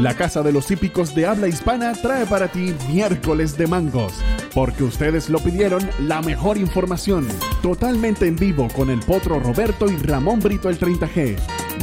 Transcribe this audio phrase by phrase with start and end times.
[0.00, 4.12] La Casa de los Hípicos de Habla Hispana trae para ti miércoles de mangos,
[4.54, 7.26] porque ustedes lo pidieron la mejor información,
[7.62, 11.38] totalmente en vivo con el potro Roberto y Ramón Brito el 30G.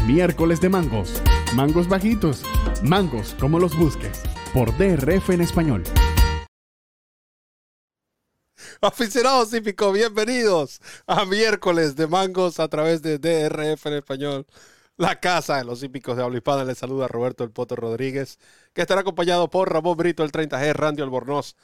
[0.06, 1.24] Miércoles de mangos,
[1.56, 2.44] mangos bajitos,
[2.84, 4.22] mangos como los busques,
[4.54, 5.84] por DRF en español.
[8.80, 14.46] Aficionados hípicos, bienvenidos a miércoles de mangos a través de DRF en español.
[14.96, 18.38] La casa de los hípicos de habla hispana les saluda Roberto El Poto Rodríguez,
[18.74, 21.56] que estará acompañado por Ramón Brito, el 30G, Randy Albornoz,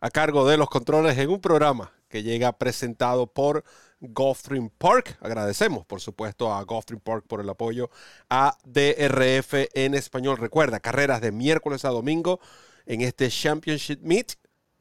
[0.00, 3.62] a cargo de los controles en un programa que llega presentado por
[4.00, 5.16] Gulfstream Park.
[5.20, 7.88] Agradecemos, por supuesto, a Gulfstream Park por el apoyo
[8.28, 10.38] a DRF en español.
[10.38, 12.40] Recuerda, carreras de miércoles a domingo
[12.86, 14.32] en este Championship Meet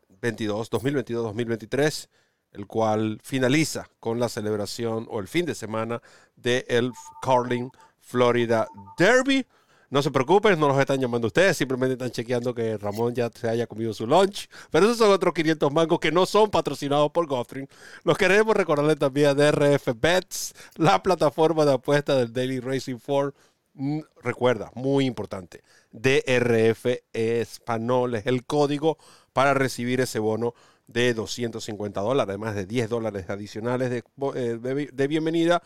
[0.09, 2.09] 22, 2022-2023,
[2.53, 6.01] el cual finaliza con la celebración o el fin de semana
[6.35, 7.70] del el Carling
[8.01, 9.45] Florida Derby.
[9.91, 13.49] No se preocupen, no los están llamando ustedes, simplemente están chequeando que Ramón ya se
[13.49, 14.47] haya comido su lunch.
[14.70, 17.67] Pero esos son otros 500 mangos que no son patrocinados por Gulfstream.
[18.05, 23.34] Los queremos recordarles también a DRF Bets, la plataforma de apuesta del Daily Racing Form.
[23.73, 25.61] Mm, recuerda, muy importante,
[25.91, 28.98] DRF Español es el código
[29.33, 30.54] para recibir ese bono
[30.87, 34.04] de 250 dólares, además de 10 dólares adicionales de,
[34.35, 35.61] eh, de bienvenida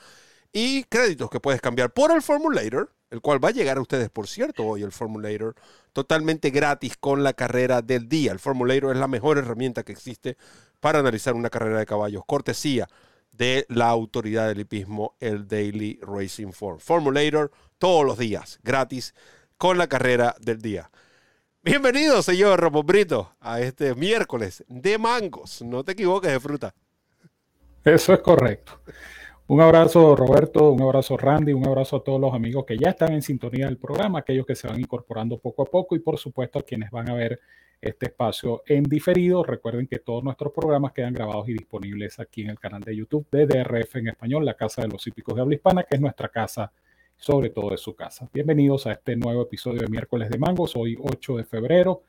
[0.55, 4.09] y créditos que puedes cambiar por el Formulator, el cual va a llegar a ustedes,
[4.09, 5.53] por cierto, hoy el Formulator,
[5.91, 8.31] totalmente gratis con la carrera del día.
[8.31, 10.37] El Formulator es la mejor herramienta que existe
[10.79, 12.87] para analizar una carrera de caballos, cortesía
[13.33, 16.79] de la autoridad del hipismo, el Daily Racing Form.
[16.79, 19.13] Formulator todos los días, gratis,
[19.57, 20.89] con la carrera del día.
[21.63, 25.61] Bienvenido, señor Ramón Brito, a este miércoles de mangos.
[25.63, 26.73] No te equivoques de fruta.
[27.83, 28.79] Eso es correcto.
[29.47, 33.13] Un abrazo Roberto, un abrazo Randy, un abrazo a todos los amigos que ya están
[33.13, 36.57] en sintonía del programa, aquellos que se van incorporando poco a poco y por supuesto
[36.57, 37.39] a quienes van a ver
[37.79, 39.43] este espacio en diferido.
[39.43, 43.27] Recuerden que todos nuestros programas quedan grabados y disponibles aquí en el canal de YouTube
[43.29, 46.29] de DRF en español, la Casa de los Hípicos de Habla Hispana, que es nuestra
[46.29, 46.71] casa,
[47.15, 48.27] sobre todo de su casa.
[48.33, 52.01] Bienvenidos a este nuevo episodio de Miércoles de Mangos, hoy 8 de febrero,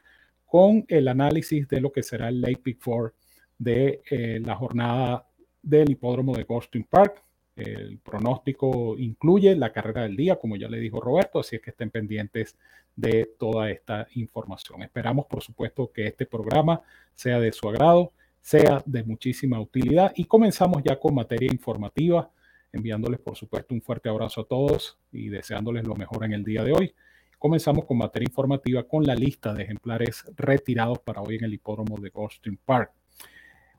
[0.47, 3.13] con el análisis de lo que será el Late Pick 4
[3.59, 5.29] de eh, la jornada
[5.63, 7.26] del hipódromo de Goldstein Park.
[7.57, 11.71] El pronóstico incluye la carrera del día, como ya le dijo Roberto, así es que
[11.71, 12.55] estén pendientes
[12.95, 14.83] de toda esta información.
[14.83, 16.83] Esperamos, por supuesto, que este programa
[17.15, 18.13] sea de su agrado,
[18.43, 22.31] sea de muchísima utilidad y comenzamos ya con materia informativa,
[22.73, 26.63] enviándoles, por supuesto, un fuerte abrazo a todos y deseándoles lo mejor en el día
[26.63, 26.95] de hoy.
[27.39, 31.99] Comenzamos con materia informativa con la lista de ejemplares retirados para hoy en el hipódromo
[31.99, 32.93] de Goldstream Park.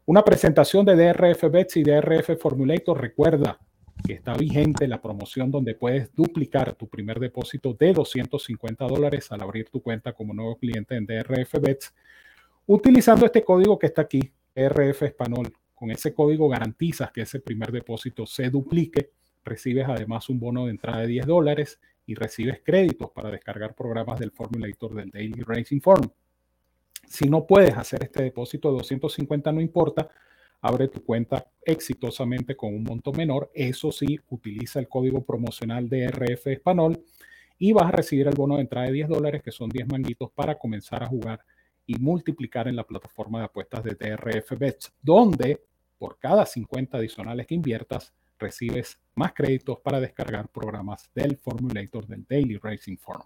[0.10, 3.02] Una presentación de DRF Bets y DRF Formulator.
[3.02, 3.60] Recuerda,
[4.06, 9.42] que está vigente la promoción donde puedes duplicar tu primer depósito de 250 dólares al
[9.42, 11.94] abrir tu cuenta como nuevo cliente en DRF Bets
[12.68, 15.52] utilizando este código que está aquí, DRF Español.
[15.76, 19.12] Con ese código garantizas que ese primer depósito se duplique,
[19.44, 24.22] recibes además un bono de entrada de 10 dólares y recibes créditos para descargar programas
[24.22, 26.10] del Formulator del Daily Racing Form.
[27.08, 30.10] Si no puedes hacer este depósito de 250, no importa,
[30.62, 33.50] abre tu cuenta exitosamente con un monto menor.
[33.54, 37.04] Eso sí, utiliza el código promocional de RF Español
[37.58, 40.32] y vas a recibir el bono de entrada de 10 dólares, que son 10 manguitos
[40.32, 41.40] para comenzar a jugar
[41.86, 45.64] y multiplicar en la plataforma de apuestas de DRF Bets, donde
[45.98, 52.26] por cada 50 adicionales que inviertas, recibes más créditos para descargar programas del Formulator del
[52.28, 53.26] Daily Racing Forum.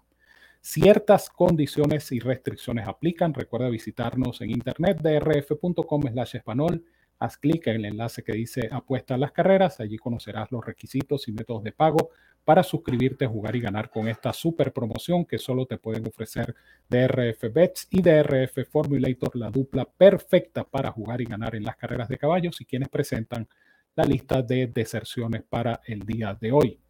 [0.64, 3.34] Ciertas condiciones y restricciones aplican.
[3.34, 6.84] Recuerda visitarnos en internet drf.com slash español
[7.22, 9.80] haz clic en el enlace que dice apuesta a las carreras.
[9.80, 12.10] Allí conocerás los requisitos y métodos de pago
[12.44, 16.54] para suscribirte, jugar y ganar con esta super promoción que solo te pueden ofrecer
[16.88, 22.08] DRF Bets y DRF Formulator, la dupla perfecta para jugar y ganar en las carreras
[22.08, 23.48] de caballos y quienes presentan
[23.94, 26.80] la lista de deserciones para el día de hoy.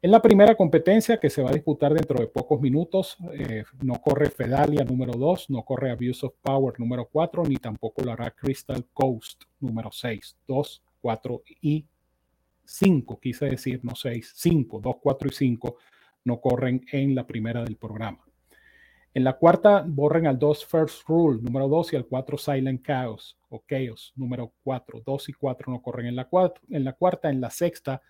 [0.00, 3.94] En la primera competencia que se va a disputar dentro de pocos minutos, eh, no
[3.94, 8.30] corre Fedalia número 2, no corre Abuse of Power número 4, ni tampoco lo hará
[8.30, 11.84] Crystal Coast número 6, 2, 4 y
[12.64, 15.76] 5, quise decir, no 6, 5, 2, 4 y 5
[16.26, 18.24] no corren en la primera del programa.
[19.14, 23.36] En la cuarta borren al 2 First Rule número 2 y al 4 Silent Chaos
[23.48, 25.02] o Chaos número 4.
[25.04, 27.30] 2 y 4 no corren en la, cuarta, en la cuarta.
[27.30, 28.00] En la sexta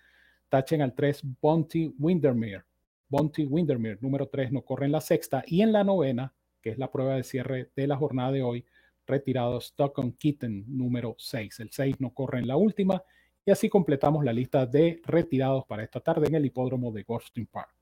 [0.49, 2.63] tachen al 3 Bonty Windermere.
[3.07, 5.43] Bonty Windermere, número 3, no corre en la sexta.
[5.47, 8.65] Y en la novena, que es la prueba de cierre de la jornada de hoy,
[9.07, 11.59] retirado Stockton Kitten, número 6.
[11.61, 13.01] El 6 no corre en la última.
[13.45, 17.47] Y así completamos la lista de retirados para esta tarde en el hipódromo de Goldstein
[17.47, 17.73] Park.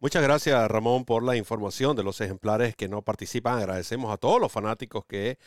[0.00, 3.58] Muchas gracias, Ramón, por la información de los ejemplares que no participan.
[3.58, 5.38] Agradecemos a todos los fanáticos que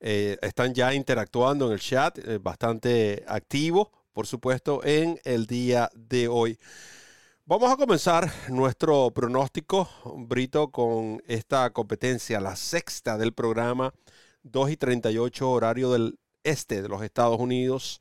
[0.00, 5.90] eh, están ya interactuando en el chat, eh, bastante activo, por supuesto, en el día
[5.94, 6.58] de hoy.
[7.46, 13.92] Vamos a comenzar nuestro pronóstico, Brito, con esta competencia, la sexta del programa,
[14.42, 18.00] 2 y 38 horario del este de los Estados Unidos.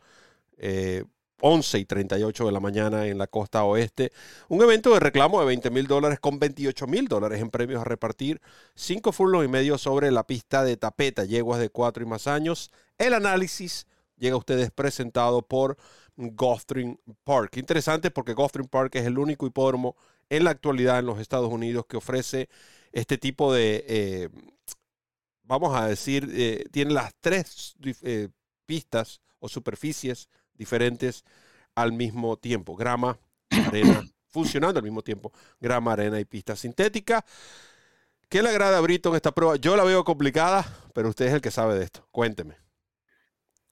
[0.58, 1.04] Eh,
[1.42, 4.12] 11 y 38 de la mañana en la costa oeste.
[4.48, 7.86] Un evento de reclamo de 20 mil dólares con 28 mil dólares en premios a
[7.86, 8.42] repartir.
[8.76, 12.72] Cinco furlos y medio sobre la pista de tapeta, yeguas de cuatro y más años.
[12.98, 13.88] El análisis
[14.20, 15.78] llega a ustedes presentado por
[16.16, 17.58] Gothring Park.
[17.58, 19.96] Interesante porque Gothring Park es el único hipódromo
[20.30, 22.50] en la actualidad en los Estados Unidos que ofrece
[22.92, 24.30] este tipo de, eh,
[25.44, 28.30] vamos a decir, eh, tiene las tres eh,
[28.66, 31.24] pistas o superficies diferentes
[31.76, 32.76] al mismo tiempo.
[32.76, 33.18] Grama,
[33.50, 35.32] arena, funcionando al mismo tiempo.
[35.60, 37.26] Grama, arena y pista sintética.
[38.28, 39.56] ¿Qué le agrada a Brito en esta prueba?
[39.56, 42.08] Yo la veo complicada, pero usted es el que sabe de esto.
[42.12, 42.69] Cuénteme.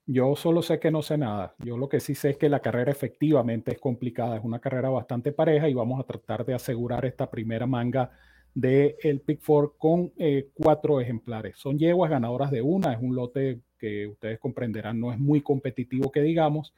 [0.09, 1.53] Yo solo sé que no sé nada.
[1.59, 4.37] Yo lo que sí sé es que la carrera efectivamente es complicada.
[4.37, 8.11] Es una carrera bastante pareja y vamos a tratar de asegurar esta primera manga
[8.53, 11.57] del el Pick Four con eh, cuatro ejemplares.
[11.57, 12.93] Son yeguas ganadoras de una.
[12.93, 16.73] Es un lote que ustedes comprenderán no es muy competitivo que digamos,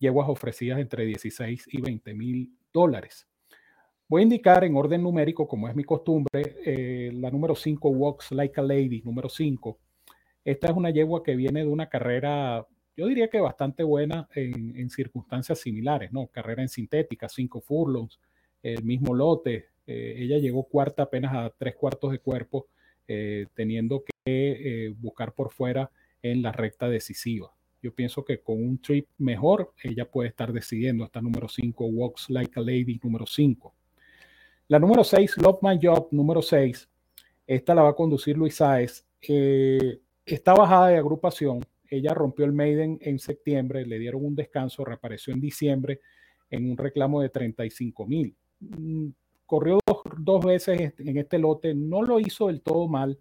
[0.00, 3.28] yeguas ofrecidas entre 16 y 20 mil dólares.
[4.08, 8.32] Voy a indicar en orden numérico, como es mi costumbre, eh, la número 5, Walks
[8.32, 9.78] Like a Lady, número 5.
[10.46, 12.64] Esta es una yegua que viene de una carrera,
[12.96, 16.28] yo diría que bastante buena en, circunstancias similares, ¿no?
[16.28, 18.20] Carrera en sintética, 5 furlongs,
[18.62, 19.70] el mismo lote.
[19.88, 22.68] Eh, ella llegó cuarta apenas a tres cuartos de cuerpo,
[23.08, 25.90] eh, teniendo que buscar por fuera
[26.22, 27.52] en la recta decisiva.
[27.82, 31.04] Yo pienso que con un trip mejor, ella puede estar decidiendo.
[31.04, 33.74] Esta número 5, Walks Like a Lady, número 5.
[34.68, 36.88] La número 6, Love My Job, número 6.
[37.48, 39.04] Esta la va a conducir Luis Saez.
[39.28, 40.00] Eh,
[40.34, 41.60] está bajada de agrupación.
[41.88, 46.00] Ella rompió el Maiden en septiembre, le dieron un descanso, reapareció en diciembre
[46.50, 48.36] en un reclamo de 35 mil.
[48.60, 49.08] Mm,
[49.46, 49.78] corrió
[50.18, 53.18] dos, veces en este lote, no lo hizo del todo mal,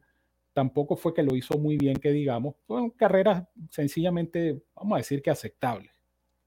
[0.54, 2.56] tampoco fue que lo hizo muy bien, que digamos.
[2.66, 5.92] Fueron carreras sencillamente, vamos a decir que aceptables.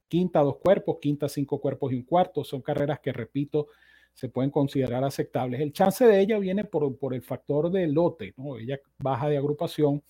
[0.08, 2.43] Quinta dos cuerpos, quinta cinco cuerpos y un cuarto.
[2.43, 3.69] Son carreras que, repito,
[4.14, 5.61] se pueden considerar aceptables.
[5.61, 8.56] El chance de ella viene por, por el factor de lote, ¿no?
[8.56, 10.02] Ella baja de agrupación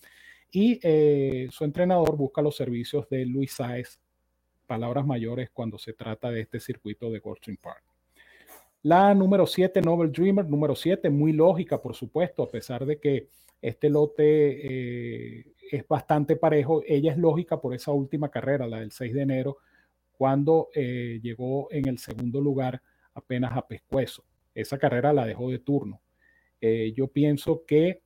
[0.51, 3.99] y eh, su entrenador busca los servicios de Luis Saez,
[4.65, 7.83] palabras mayores cuando se trata de este circuito de Goldstream Park.
[8.81, 13.27] La número 7, Novel Dreamer, número 7, muy lógica, por supuesto, a pesar de que
[13.61, 16.81] este lote eh, es bastante parejo.
[16.87, 19.57] Ella es lógica por esa última carrera, la del 6 de enero,
[20.13, 22.81] cuando eh, llegó en el segundo lugar
[23.13, 24.23] apenas a Pescuezo.
[24.55, 26.01] Esa carrera la dejó de turno.
[26.61, 28.01] Yo pienso que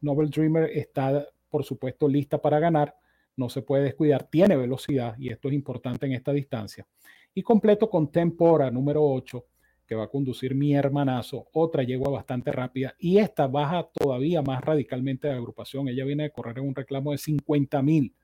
[0.00, 2.94] Nobel Dreamer está, por supuesto, lista para ganar.
[3.36, 6.86] No se puede descuidar, tiene velocidad y esto es importante en esta distancia.
[7.34, 9.44] Y completo con Tempora número 8
[9.90, 14.62] que va a conducir mi hermanazo, otra yegua bastante rápida y esta baja todavía más
[14.62, 15.88] radicalmente de agrupación.
[15.88, 18.14] Ella viene de correr en un reclamo de 50 mil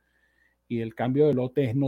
[0.68, 1.80] y el cambio de lote es mm.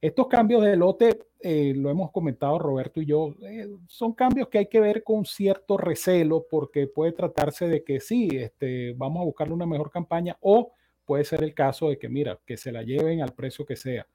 [0.00, 4.58] Estos cambios de lote, eh, lo hemos comentado Roberto y yo, eh, son cambios que
[4.58, 9.24] hay que ver con cierto recelo porque puede tratarse de que sí, este, vamos a
[9.24, 10.72] buscarle una mejor campaña o
[11.04, 14.06] puede ser el caso de que, mira, que se la lleven al precio que sea.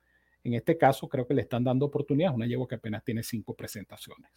[0.44, 3.54] En este caso, creo que le están dando oportunidades, una yegua que apenas tiene cinco
[3.54, 4.30] presentaciones.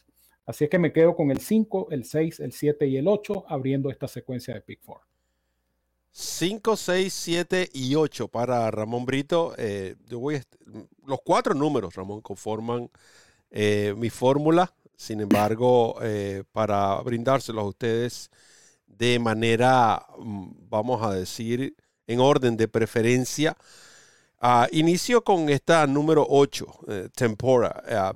[0.46, 3.46] Así es que me quedo con el 5, el 6, el 7 y el 8
[3.48, 5.15] abriendo esta secuencia de Pick 4.
[6.18, 9.54] 5, 6, 7 y 8 para Ramón Brito.
[9.58, 9.96] Eh,
[11.04, 12.90] los cuatro números, Ramón, conforman
[13.50, 14.74] eh, mi fórmula.
[14.96, 18.30] Sin embargo, eh, para brindárselos a ustedes
[18.86, 23.54] de manera, mm, vamos a decir, en orden de preferencia,
[24.40, 28.14] uh, inicio con esta número 8, Tempora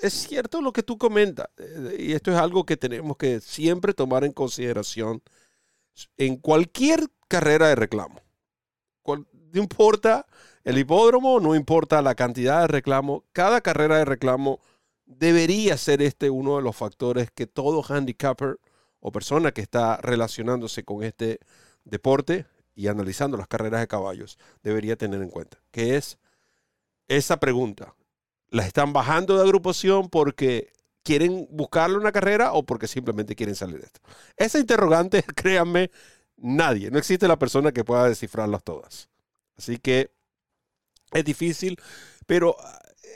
[0.00, 1.48] es cierto lo que tú comentas,
[1.98, 5.22] y esto es algo que tenemos que siempre tomar en consideración
[6.16, 8.20] en cualquier carrera de reclamo.
[9.06, 10.26] No importa
[10.64, 14.60] el hipódromo, no importa la cantidad de reclamo, cada carrera de reclamo
[15.06, 18.58] debería ser este uno de los factores que todo handicapper
[19.00, 21.40] o persona que está relacionándose con este
[21.84, 26.18] deporte y analizando las carreras de caballos debería tener en cuenta, que es
[27.08, 27.94] esa pregunta,
[28.50, 30.72] las están bajando de agrupación porque
[31.08, 34.00] quieren buscarle una carrera o porque simplemente quieren salir de esto.
[34.36, 35.90] Esa interrogante, créanme,
[36.36, 39.08] nadie, no existe la persona que pueda descifrarlas todas.
[39.56, 40.10] Así que
[41.12, 41.80] es difícil,
[42.26, 42.56] pero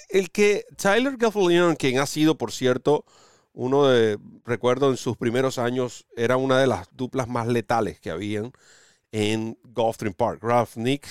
[0.08, 3.04] el que Tyler Gaffalion, quien ha sido, por cierto,
[3.52, 8.10] uno de, recuerdo en sus primeros años, era una de las duplas más letales que
[8.10, 8.52] habían
[9.12, 10.42] en Gulfstream Park.
[10.42, 11.06] Ralph Nick,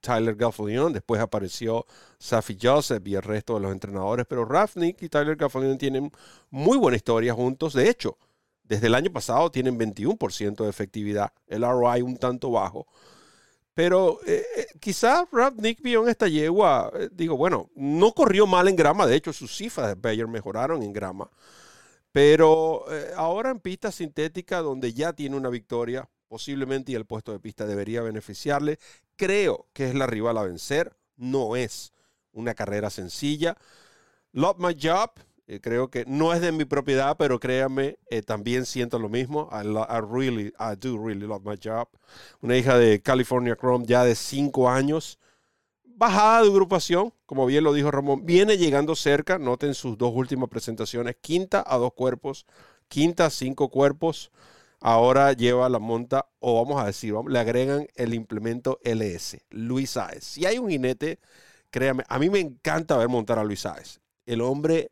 [0.00, 1.86] Tyler Gaffalion, después apareció
[2.18, 6.10] Safi Joseph y el resto de los entrenadores, pero Ralph Nick y Tyler Gaffalion tienen
[6.50, 7.74] muy buena historia juntos.
[7.74, 8.16] De hecho,
[8.64, 12.86] desde el año pasado tienen 21% de efectividad, el ROI un tanto bajo.
[13.74, 18.46] Pero eh, eh, quizá Ralph Nick vio en esta yegua, eh, digo, bueno, no corrió
[18.46, 21.30] mal en grama, de hecho sus cifras de Bayer mejoraron en grama.
[22.12, 22.84] Pero
[23.16, 27.66] ahora en pista sintética, donde ya tiene una victoria, posiblemente y el puesto de pista
[27.66, 28.78] debería beneficiarle.
[29.16, 30.96] Creo que es la rival a vencer.
[31.14, 31.92] No es
[32.32, 33.58] una carrera sencilla.
[34.32, 35.10] Love My Job,
[35.46, 39.50] eh, creo que no es de mi propiedad, pero créanme, eh, también siento lo mismo.
[39.52, 41.86] I, really, I do really love my job.
[42.40, 45.18] Una hija de California Chrome ya de cinco años.
[45.84, 49.38] Bajada de agrupación, como bien lo dijo Ramón, viene llegando cerca.
[49.38, 52.46] Noten sus dos últimas presentaciones: quinta a dos cuerpos,
[52.88, 54.32] quinta a cinco cuerpos
[54.82, 60.24] ahora lleva la monta, o vamos a decir, le agregan el implemento LS, Luis Saez.
[60.24, 61.18] Si hay un jinete,
[61.70, 64.00] créame, a mí me encanta ver montar a Luis Saez.
[64.26, 64.90] El hombre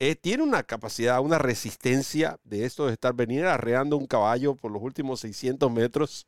[0.00, 4.72] eh, tiene una capacidad, una resistencia de esto de estar venir arreando un caballo por
[4.72, 6.26] los últimos 600 metros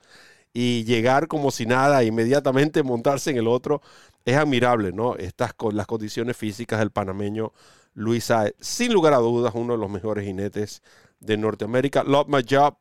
[0.52, 3.82] y llegar como si nada, inmediatamente montarse en el otro,
[4.24, 5.16] es admirable, ¿no?
[5.16, 7.52] Estas con las condiciones físicas del panameño
[7.94, 10.82] Luis Saez, sin lugar a dudas, uno de los mejores jinetes
[11.20, 12.04] de Norteamérica.
[12.04, 12.76] Love My Job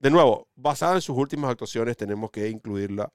[0.00, 3.12] de nuevo, basada en sus últimas actuaciones, tenemos que incluirla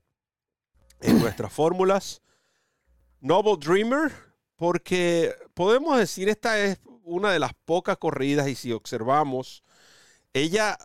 [1.01, 2.21] en nuestras fórmulas.
[3.19, 4.11] Noble Dreamer,
[4.55, 9.63] porque podemos decir, esta es una de las pocas corridas y si observamos,
[10.31, 10.77] ella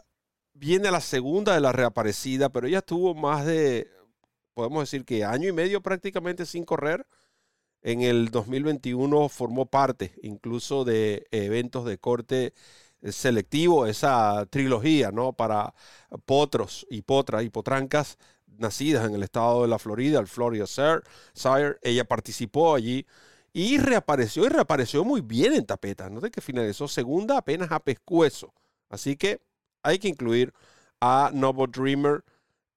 [0.55, 3.91] viene a la segunda de la reaparecida, pero ella tuvo más de,
[4.55, 7.07] podemos decir que año y medio prácticamente sin correr.
[7.83, 12.53] En el 2021 formó parte incluso de eventos de corte
[13.03, 15.33] selectivo, esa trilogía, ¿no?
[15.33, 15.75] Para
[16.25, 18.19] potros y potras y potrancas
[18.59, 21.79] nacidas en el estado de la Florida, el Florida Sire.
[21.83, 23.07] Ella participó allí
[23.53, 26.09] y reapareció y reapareció muy bien en tapeta.
[26.11, 28.53] No de que finalizó segunda apenas a pescuezo.
[28.89, 29.41] Así que
[29.83, 30.53] hay que incluir
[31.01, 32.25] a Novo Dreamer.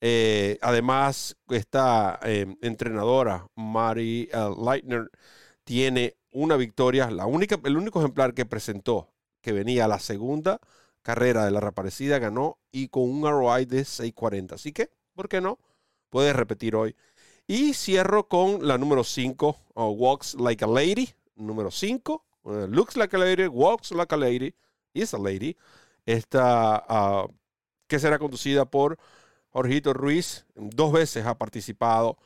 [0.01, 5.09] Eh, además, esta eh, entrenadora, Mari Leitner,
[5.63, 9.12] tiene una victoria, la única, el único ejemplar que presentó
[9.43, 10.59] que venía a la segunda
[11.03, 14.53] carrera de la reaparecida, ganó y con un ROI de 6.40.
[14.53, 15.59] Así que, ¿por qué no?
[16.09, 16.95] Puedes repetir hoy.
[17.45, 21.09] Y cierro con la número 5, Walks Like a Lady.
[21.35, 24.55] Número 5, eh, Looks Like a Lady, Walks Like a Lady,
[24.93, 25.57] Is a Lady.
[26.05, 27.31] Esta, uh,
[27.87, 28.97] que será conducida por
[29.49, 30.45] Jorgito Ruiz.
[30.55, 32.17] Dos veces ha participado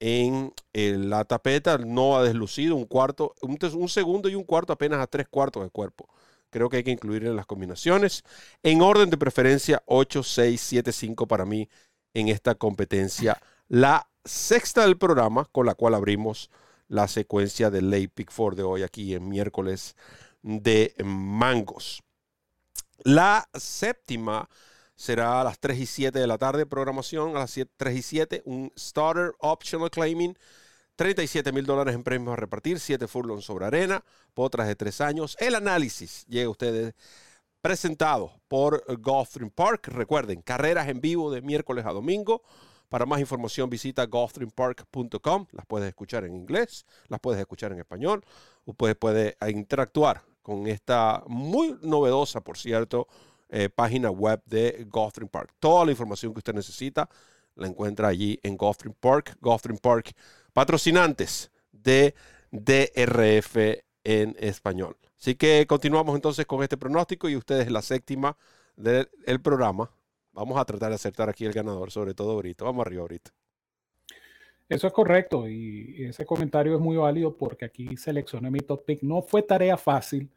[0.00, 5.06] en, la tapeta, no ha deslucido un cuarto, un segundo y un cuarto apenas a
[5.06, 6.08] tres cuartos de cuerpo
[6.54, 8.22] creo que hay que incluir en las combinaciones.
[8.62, 11.68] En orden de preferencia, 8, 6, 7, 5 para mí
[12.14, 13.42] en esta competencia.
[13.66, 16.52] La sexta del programa con la cual abrimos
[16.86, 19.96] la secuencia del Late Pick 4 de hoy aquí en miércoles
[20.42, 22.04] de mangos.
[23.02, 24.48] La séptima
[24.94, 28.42] será a las 3 y 7 de la tarde, programación a las 3 y 7,
[28.44, 30.38] un Starter Optional Claiming
[30.96, 35.36] 37 mil dólares en premios a repartir, 7 furlongs sobre arena, potras de 3 años.
[35.40, 36.94] El análisis llega a ustedes
[37.60, 39.88] presentado por Gulfstream Park.
[39.88, 42.42] Recuerden, carreras en vivo de miércoles a domingo.
[42.88, 45.46] Para más información visita gulfstreampark.com.
[45.50, 48.24] Las puedes escuchar en inglés, las puedes escuchar en español.
[48.64, 53.08] Usted puede interactuar con esta muy novedosa, por cierto,
[53.48, 55.54] eh, página web de Gulfstream Park.
[55.58, 57.08] Toda la información que usted necesita
[57.56, 59.38] la encuentra allí en Gulfstream Park.
[59.40, 60.14] Gulfstream Park
[60.54, 62.14] patrocinantes de
[62.50, 63.56] DRF
[64.04, 64.96] en español.
[65.18, 68.38] Así que continuamos entonces con este pronóstico y ustedes la séptima
[68.76, 69.90] del programa.
[70.32, 72.64] Vamos a tratar de acertar aquí el ganador, sobre todo ahorita.
[72.64, 73.30] Vamos arriba ahorita.
[74.68, 79.02] Eso es correcto y ese comentario es muy válido porque aquí seleccioné mi top pick.
[79.02, 80.30] No fue tarea fácil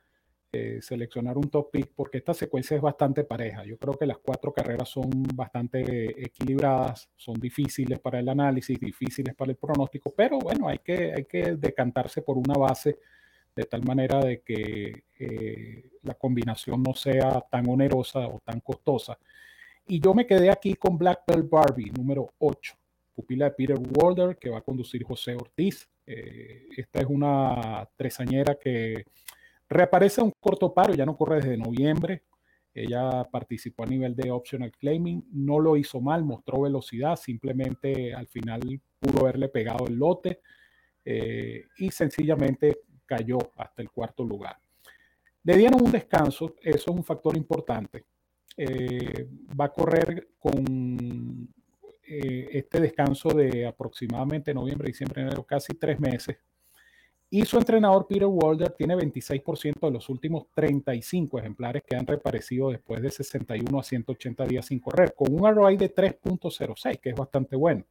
[0.52, 3.66] eh, seleccionar un top pick porque esta secuencia es bastante pareja.
[3.66, 9.36] Yo creo que las cuatro carreras son bastante equilibradas, son difíciles para el análisis, difíciles
[9.36, 12.98] para el pronóstico, pero bueno, hay que, hay que decantarse por una base
[13.58, 19.18] de tal manera de que eh, la combinación no sea tan onerosa o tan costosa.
[19.88, 22.74] Y yo me quedé aquí con Black Belt Barbie, número 8,
[23.16, 25.90] pupila de Peter Walder, que va a conducir José Ortiz.
[26.06, 29.06] Eh, esta es una tresañera que
[29.70, 32.24] Reaparece un corto paro, ya no corre desde noviembre.
[32.74, 38.28] Ella participó a nivel de optional claiming, no lo hizo mal, mostró velocidad, simplemente al
[38.28, 38.62] final
[39.00, 40.42] pudo haberle pegado el lote
[41.04, 44.58] eh, y sencillamente cayó hasta el cuarto lugar.
[45.44, 48.06] Le dieron un descanso, eso es un factor importante.
[48.56, 49.28] Eh,
[49.60, 51.48] va a correr con
[52.04, 56.38] eh, este descanso de aproximadamente noviembre, diciembre, enero, casi tres meses.
[57.30, 62.70] Y su entrenador Peter Walder tiene 26% de los últimos 35 ejemplares que han reaparecido
[62.70, 67.16] después de 61 a 180 días sin correr, con un ROI de 3.06, que es
[67.16, 67.84] bastante bueno.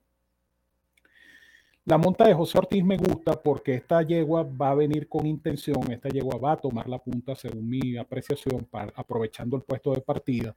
[1.85, 5.93] La monta de José Ortiz me gusta porque esta yegua va a venir con intención,
[5.93, 10.01] esta yegua va a tomar la punta según mi apreciación, para, aprovechando el puesto de
[10.01, 10.57] partida.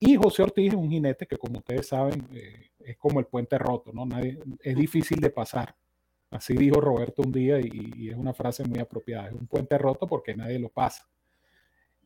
[0.00, 3.58] Y José Ortiz es un jinete que, como ustedes saben, eh, es como el puente
[3.58, 4.06] roto, ¿no?
[4.06, 5.76] Nadie, es difícil de pasar.
[6.30, 9.28] Así dijo Roberto un día y, es una frase muy apropiada.
[9.28, 11.06] Es un puente roto porque nadie lo pasa.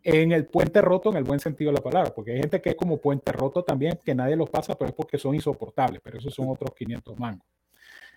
[0.03, 2.71] En el puente roto, en el buen sentido de la palabra, porque hay gente que
[2.71, 6.19] es como puente roto también, que nadie los pasa, pero es porque son insoportables, pero
[6.19, 7.47] esos son otros 500 mangos.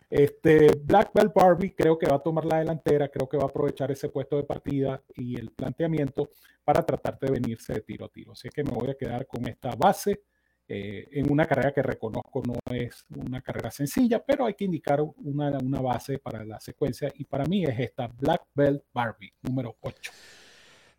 [0.09, 3.47] Este, Black Belt Barbie creo que va a tomar la delantera, creo que va a
[3.47, 6.29] aprovechar ese puesto de partida y el planteamiento
[6.63, 8.31] para tratar de venirse de tiro a tiro.
[8.31, 10.21] Así que me voy a quedar con esta base
[10.67, 15.01] eh, en una carrera que reconozco no es una carrera sencilla, pero hay que indicar
[15.01, 19.77] una, una base para la secuencia y para mí es esta Black Belt Barbie número
[19.81, 20.12] 8.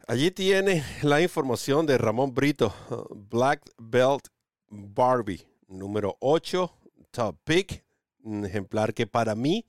[0.07, 2.73] Allí tiene la información de Ramón Brito,
[3.11, 4.29] Black Belt
[4.71, 6.73] Barbie número 8,
[7.11, 7.85] top pick
[8.23, 9.67] un ejemplar que para mí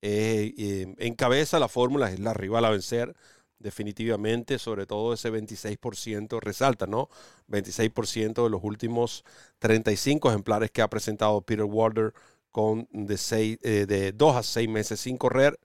[0.00, 3.14] eh, eh, encabeza la fórmula, es la rival a vencer
[3.58, 7.08] definitivamente, sobre todo ese 26% resalta, ¿no?
[7.48, 9.24] 26% de los últimos
[9.58, 12.14] 35 ejemplares que ha presentado Peter Walder
[12.50, 15.58] con de, seis, eh, de 2 a 6 meses sin correr.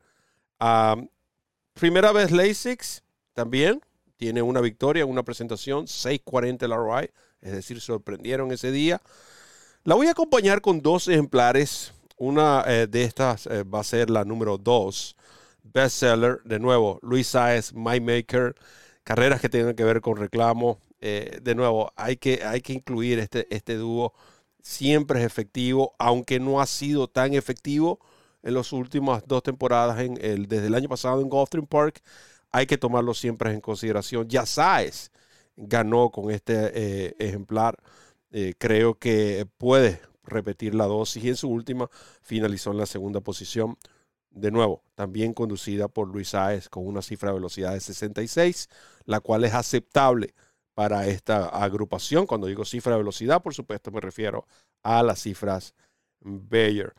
[1.73, 3.81] primera vez Lasix también
[4.17, 9.01] tiene una victoria, una presentación, 6.40 el ROI, es decir, sorprendieron ese día.
[9.83, 14.09] La voy a acompañar con dos ejemplares una eh, de estas eh, va a ser
[14.09, 15.15] la número dos,
[15.63, 16.41] bestseller.
[16.46, 18.55] De nuevo, Luis Saez, My Maker,
[19.03, 20.79] carreras que tengan que ver con reclamo.
[21.01, 24.13] Eh, de nuevo, hay que, hay que incluir este, este dúo.
[24.62, 27.99] Siempre es efectivo, aunque no ha sido tan efectivo
[28.43, 32.02] en las últimas dos temporadas, en el, desde el año pasado en Gulfstream Park.
[32.52, 34.30] Hay que tomarlo siempre en consideración.
[34.30, 35.12] Ya Saez
[35.56, 37.78] ganó con este ejemplar.
[38.58, 41.89] creo que puede repetir la dosis y en su última
[42.21, 43.78] finalizó en la segunda posición.
[44.34, 48.67] De nuevo, también conducida por Luis Saez con una cifra de velocidad de 66,
[49.06, 50.34] la cual es aceptable
[50.74, 52.26] para esta agrupación.
[52.26, 54.48] Cuando digo cifra de velocidad, por supuesto, me refiero
[54.82, 55.76] a las cifras
[56.19, 56.93] Bayer.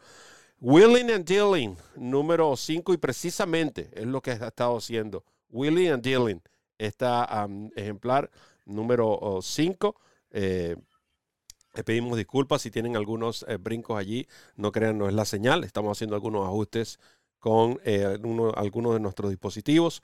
[0.60, 5.24] Willing and Dealing, número 5, y precisamente es lo que ha estado haciendo.
[5.50, 6.40] Willing and Dealing,
[6.78, 8.30] esta ejemplar
[8.64, 9.96] número 5.
[11.74, 14.28] Le pedimos disculpas si tienen algunos eh, brincos allí.
[14.54, 15.64] No crean, no es la señal.
[15.64, 17.00] Estamos haciendo algunos ajustes
[17.44, 18.18] con eh,
[18.56, 20.02] algunos de nuestros dispositivos.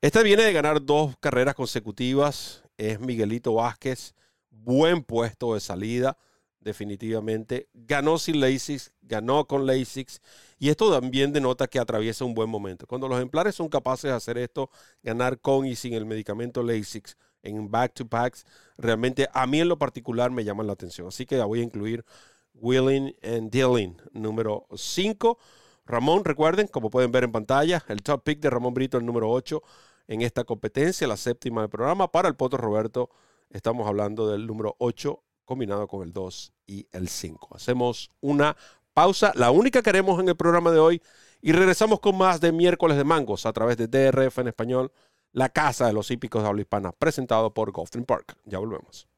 [0.00, 2.64] Este viene de ganar dos carreras consecutivas.
[2.76, 4.12] Es Miguelito Vázquez.
[4.50, 6.18] Buen puesto de salida,
[6.58, 7.68] definitivamente.
[7.74, 10.20] Ganó sin LASIX, ganó con LASIX.
[10.58, 12.88] Y esto también denota que atraviesa un buen momento.
[12.88, 14.68] Cuando los ejemplares son capaces de hacer esto,
[15.00, 20.32] ganar con y sin el medicamento LASIX, en back-to-backs, realmente a mí en lo particular
[20.32, 21.06] me llaman la atención.
[21.06, 22.04] Así que voy a incluir
[22.52, 25.38] Willing and Dealing, número 5.
[25.86, 29.30] Ramón, recuerden, como pueden ver en pantalla, el top pick de Ramón Brito, el número
[29.30, 29.62] 8
[30.08, 32.10] en esta competencia, la séptima del programa.
[32.10, 33.10] Para el Poto Roberto,
[33.50, 37.54] estamos hablando del número 8 combinado con el 2 y el 5.
[37.54, 38.56] Hacemos una
[38.94, 41.02] pausa, la única que haremos en el programa de hoy,
[41.42, 44.92] y regresamos con más de miércoles de mangos a través de DRF en español
[45.32, 48.38] la Casa de los Hípicos de Habla Hispana, presentado por Gulfstream Park.
[48.44, 49.08] Ya volvemos.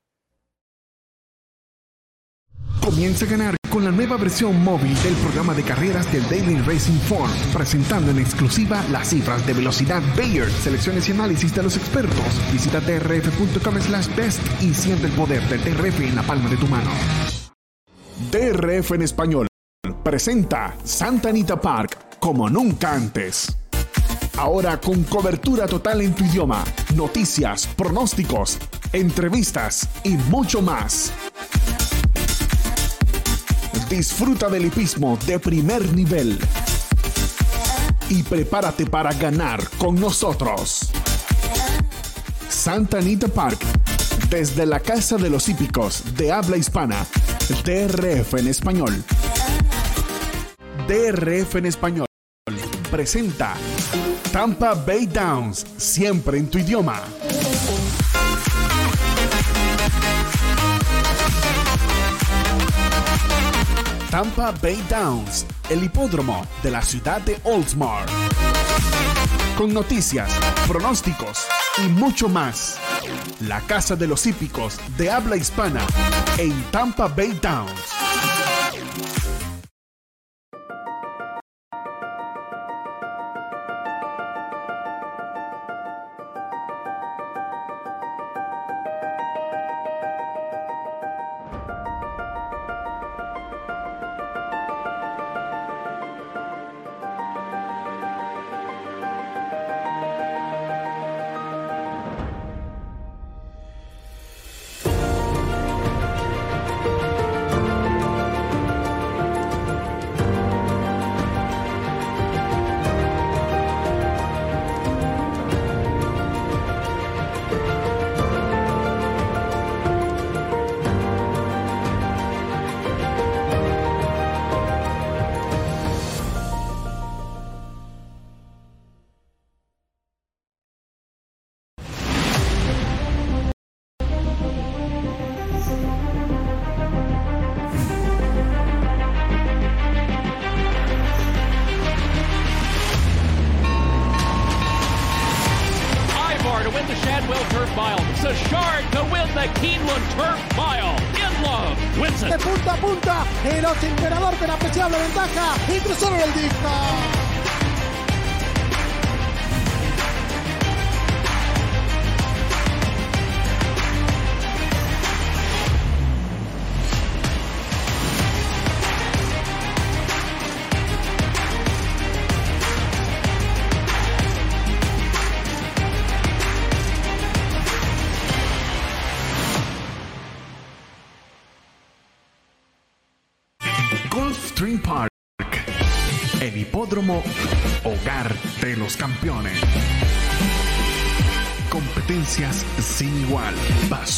[2.87, 7.01] Comienza a ganar con la nueva versión móvil del programa de carreras del Daily Racing
[7.01, 12.25] Form, presentando en exclusiva las cifras de velocidad Bayer, selecciones y análisis de los expertos.
[12.53, 16.69] Visita drf.com slash best y siente el poder del DRF en la palma de tu
[16.69, 16.93] mano.
[18.31, 19.49] DRF en español
[20.05, 23.49] presenta Santa Anita Park como nunca antes.
[24.39, 26.63] Ahora con cobertura total en tu idioma,
[26.95, 28.59] noticias, pronósticos,
[28.93, 31.13] entrevistas y mucho más.
[33.89, 36.39] Disfruta del hipismo de primer nivel.
[38.09, 40.91] Y prepárate para ganar con nosotros.
[42.49, 43.59] Santa Anita Park,
[44.31, 47.07] desde la Casa de los Hípicos de habla hispana,
[47.65, 49.05] DRF en español.
[50.89, 52.07] DRF en español
[52.91, 53.55] presenta
[54.33, 57.03] Tampa Bay Downs, siempre en tu idioma.
[64.17, 68.07] Tampa Bay Downs, el hipódromo de la ciudad de Oldsmar.
[69.59, 70.33] Con noticias,
[70.67, 71.47] pronósticos,
[71.85, 72.79] y mucho más.
[73.41, 75.83] La Casa de los Hípicos de habla hispana
[76.39, 77.96] en Tampa Bay Towns.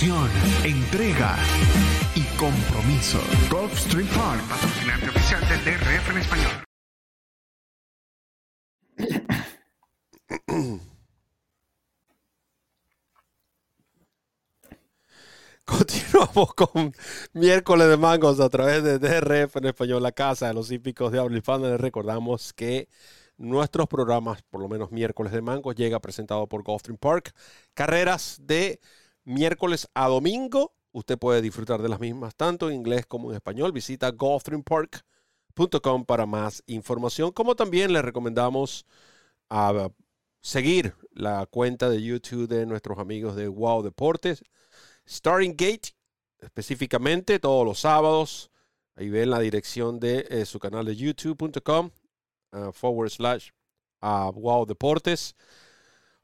[0.01, 1.37] Entrega
[2.15, 3.19] y compromiso.
[3.51, 6.53] Gulfstream Park, patrocinante oficial del DRF en español.
[15.65, 16.95] Continuamos con
[17.33, 21.19] miércoles de mangos a través de DRF en español, la casa de los hípicos de
[21.19, 22.89] habla Les recordamos que
[23.37, 27.33] nuestros programas, por lo menos miércoles de mangos, llega presentado por Gulfstream Park.
[27.75, 28.79] Carreras de
[29.29, 30.73] miércoles a domingo.
[30.93, 33.73] Usted puede disfrutar de las mismas tanto en inglés como en español.
[33.73, 37.31] Visita gulfstreampark.com para más información.
[37.33, 38.87] Como también le recomendamos
[39.51, 39.91] a
[40.41, 44.43] seguir la cuenta de YouTube de nuestros amigos de Wow Deportes
[45.09, 45.95] Starting Gate,
[46.41, 48.51] específicamente todos los sábados.
[48.95, 51.91] Ahí ven la dirección de eh, su canal de youtube.com
[52.53, 53.51] uh, forward slash
[54.03, 55.35] uh, wow deportes.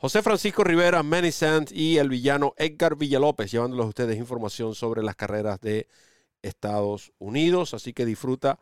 [0.05, 5.03] José Francisco Rivera, Manny Sand y el villano Edgar Villalópez, llevándoles a ustedes información sobre
[5.03, 5.88] las carreras de
[6.43, 7.73] Estados Unidos.
[7.73, 8.59] Así que disfruta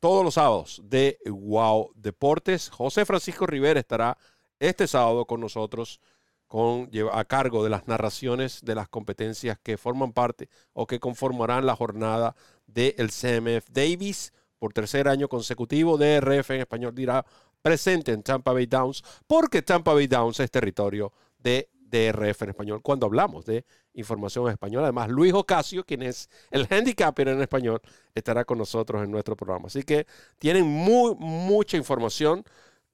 [0.00, 2.70] todos los sábados de Wow Deportes.
[2.70, 4.16] José Francisco Rivera estará
[4.60, 6.00] este sábado con nosotros
[6.46, 11.66] con, a cargo de las narraciones de las competencias que forman parte o que conformarán
[11.66, 12.34] la jornada
[12.66, 15.98] del CMF Davis por tercer año consecutivo.
[15.98, 17.26] DRF en español dirá
[17.62, 22.82] presente en Tampa Bay Downs, porque Tampa Bay Downs es territorio de DRF en español.
[22.82, 27.80] Cuando hablamos de información en español, además Luis Ocasio, quien es el handicapper en español,
[28.14, 29.66] estará con nosotros en nuestro programa.
[29.66, 30.06] Así que
[30.38, 32.44] tienen muy, mucha información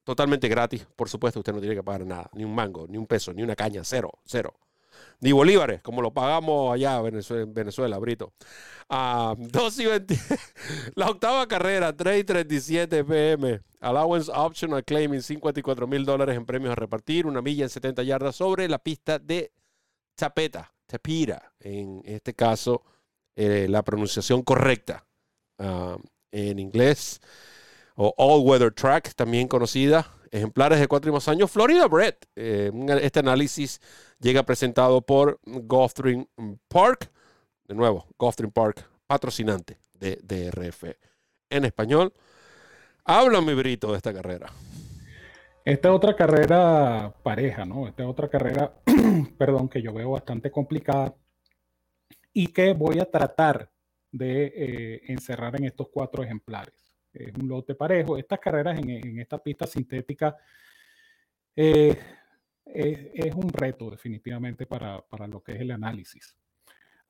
[0.04, 0.87] totalmente gratis.
[0.96, 3.42] Por supuesto, usted no tiene que pagar nada, ni un mango, ni un peso, ni
[3.42, 4.54] una caña, cero, cero.
[5.20, 8.32] Ni bolívares, como lo pagamos allá en Venezuela, Brito.
[8.88, 9.34] Ah,
[10.94, 13.61] la octava carrera, 3.37 pm.
[13.80, 17.26] Allowance Optional Claiming, 54 mil dólares en premios a repartir.
[17.26, 19.52] Una milla en 70 yardas sobre la pista de
[20.14, 21.52] Tapeta, Tapira.
[21.61, 22.82] En este caso,
[23.37, 25.06] eh, la pronunciación correcta
[25.58, 25.96] ah,
[26.32, 27.20] en inglés
[27.96, 32.14] o All Weather Track, también conocida, ejemplares de cuatro y más años, Florida Bread.
[32.37, 32.70] Eh,
[33.02, 33.80] este análisis
[34.20, 36.26] llega presentado por Gulfstream
[36.68, 37.11] Park,
[37.66, 40.85] de nuevo, Gulfstream Park, patrocinante de DRF
[41.50, 42.12] en español.
[43.04, 44.52] Háblame, Brito, de esta carrera.
[45.64, 47.88] Esta otra carrera pareja, ¿no?
[47.88, 48.72] Esta otra carrera,
[49.38, 51.14] perdón, que yo veo bastante complicada
[52.33, 53.70] y que voy a tratar
[54.11, 58.16] de eh, encerrar en estos cuatro ejemplares es un lote parejo.
[58.16, 60.37] Estas carreras en, esta pista sintética
[61.57, 61.96] eh,
[62.74, 66.37] es, un reto definitivamente para, lo que es el análisis.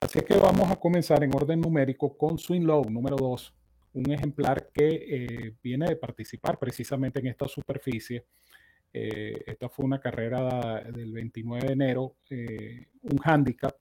[0.00, 3.54] Así que vamos a comenzar en orden numérico con Swing Low número 2,
[3.94, 8.24] un ejemplar que eh, viene de participar precisamente en esta superficie
[8.90, 12.16] Eh, esta fue una carrera del 29 de enero,
[13.02, 13.76] un handicap.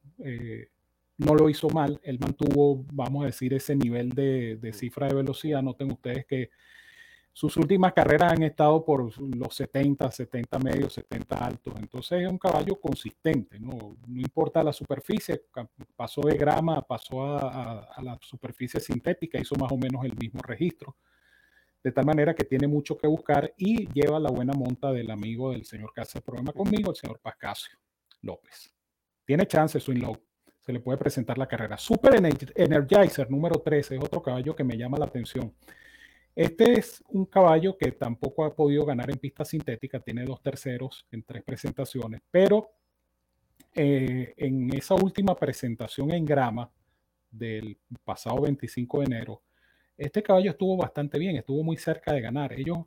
[1.17, 5.15] no lo hizo mal, él mantuvo, vamos a decir, ese nivel de, de cifra de
[5.15, 5.63] velocidad.
[5.63, 6.49] Noten ustedes que
[7.37, 11.71] sus últimas carreras han estado por los 70, 70 medios, 70 altos.
[11.77, 13.95] Entonces es un caballo consistente, ¿no?
[14.07, 15.43] No importa la superficie,
[15.95, 20.95] pasó de grama, pasó a, la superficie sintética, hizo más o menos el mismo registro.
[21.83, 25.51] De tal manera que tiene mucho que buscar y lleva la buena monta del amigo
[25.51, 27.77] del señor que hace el programa conmigo, el señor Pascasio
[28.23, 28.73] López.
[29.23, 30.17] Tiene chance, Swing Low.
[30.59, 31.77] Se le puede presentar la carrera.
[31.77, 35.53] Super Energizer número 13 es otro caballo que me llama la atención.
[36.37, 41.07] Este es un caballo que tampoco ha podido ganar en pista sintética, tiene dos terceros
[41.09, 42.69] en tres presentaciones, pero
[43.73, 46.69] eh, en esa última presentación en grama
[47.31, 49.41] del pasado 25 de enero,
[49.97, 52.53] este caballo estuvo bastante bien, estuvo muy cerca de ganar.
[52.53, 52.77] Ellos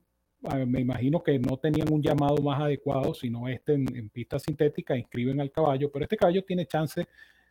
[0.44, 4.38] ah, me imagino que no tenían un llamado más adecuado, sino este en, en pista
[4.38, 7.04] sintética, inscriben al caballo, pero este caballo tiene chance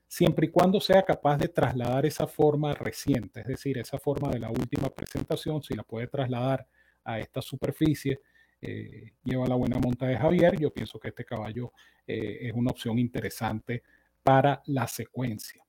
[0.09, 4.39] siempre y cuando sea capaz de trasladar esa forma reciente, es decir, esa forma de
[4.39, 6.67] la última presentación, si la puede trasladar
[7.03, 8.19] a esta superficie,
[8.59, 11.73] eh, lleva la buena monta de Javier, yo pienso que este caballo
[12.07, 13.83] eh, es una opción interesante
[14.23, 15.63] para la secuencia.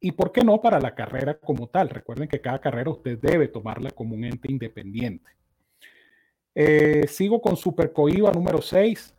[0.00, 1.88] Y por qué no para la carrera como tal.
[1.88, 5.30] Recuerden que cada carrera usted debe tomarla como un ente independiente.
[6.54, 9.14] Eh, sigo con Super Coiba número 6,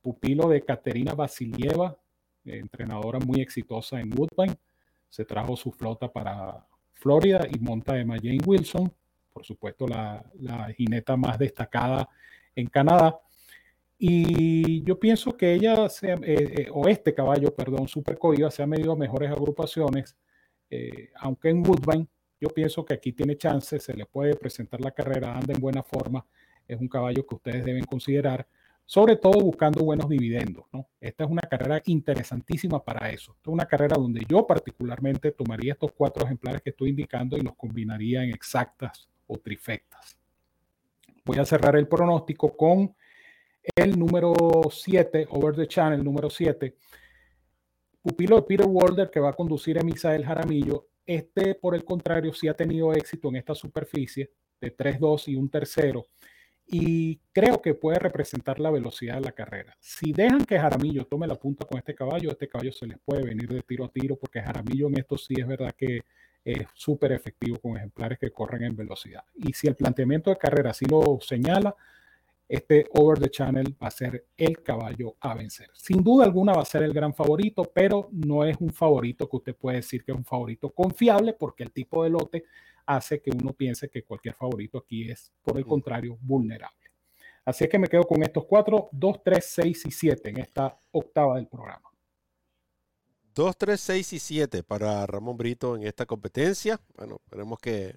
[0.00, 1.98] pupilo de Caterina Vasilieva,
[2.44, 4.56] entrenadora muy exitosa en Woodbine.
[5.08, 8.92] Se trajo su flota para Florida y monta Emma Jane Wilson,
[9.32, 10.24] por supuesto la,
[10.76, 12.08] jineta más destacada
[12.54, 13.18] en Canadá.
[13.98, 18.18] Y yo pienso que ella, eh, eh, o este caballo, perdón, Super
[18.50, 20.16] se ha medido a mejores agrupaciones,
[20.70, 22.06] eh, aunque en Woodbine
[22.40, 25.82] yo pienso que aquí tiene chance, se le puede presentar la carrera, anda en buena
[25.82, 26.26] forma,
[26.66, 28.46] es un caballo que ustedes deben considerar
[28.86, 30.66] sobre todo buscando buenos dividendos.
[30.72, 30.88] ¿no?
[31.00, 33.36] Esta es una carrera interesantísima para eso.
[33.40, 37.56] Es una carrera donde yo particularmente tomaría estos cuatro ejemplares que estoy indicando y los
[37.56, 40.18] combinaría en exactas o trifectas.
[41.24, 42.94] Voy a cerrar el pronóstico con
[43.74, 44.34] el número
[44.70, 46.76] 7, Over the Channel número 7,
[48.02, 50.88] pupilo de Peter Walder que va a conducir a Misael Jaramillo.
[51.06, 55.48] Este, por el contrario, sí ha tenido éxito en esta superficie de 3-2 y un
[55.48, 56.06] tercero
[56.66, 59.76] y creo que puede representar la velocidad de la carrera.
[59.80, 63.22] Si dejan que Jaramillo tome la punta con este caballo, este caballo se les puede
[63.22, 66.02] venir de tiro a tiro porque Jaramillo en esto sí es verdad que
[66.44, 69.24] es súper efectivo con ejemplares que corren en velocidad.
[69.34, 71.74] Y si el planteamiento de carrera así lo señala,
[72.48, 75.70] este Over the Channel va a ser el caballo a vencer.
[75.74, 79.36] Sin duda alguna va a ser el gran favorito, pero no es un favorito que
[79.36, 82.44] usted puede decir que es un favorito confiable porque el tipo de lote
[82.86, 86.84] hace que uno piense que cualquier favorito aquí es, por el contrario, vulnerable.
[87.44, 91.36] Así que me quedo con estos cuatro, 2, 3, 6 y 7 en esta octava
[91.36, 91.90] del programa.
[93.34, 96.80] 2, 3, 6 y 7 para Ramón Brito en esta competencia.
[96.96, 97.96] Bueno, esperemos que...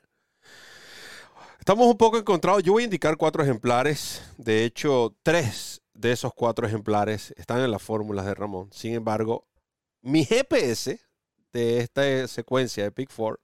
[1.68, 2.64] Estamos un poco encontrados.
[2.64, 4.22] Yo voy a indicar cuatro ejemplares.
[4.38, 8.70] De hecho, tres de esos cuatro ejemplares están en las fórmulas de Ramón.
[8.72, 9.46] Sin embargo,
[10.02, 10.98] mi GPS
[11.52, 13.38] de esta secuencia de Pick 4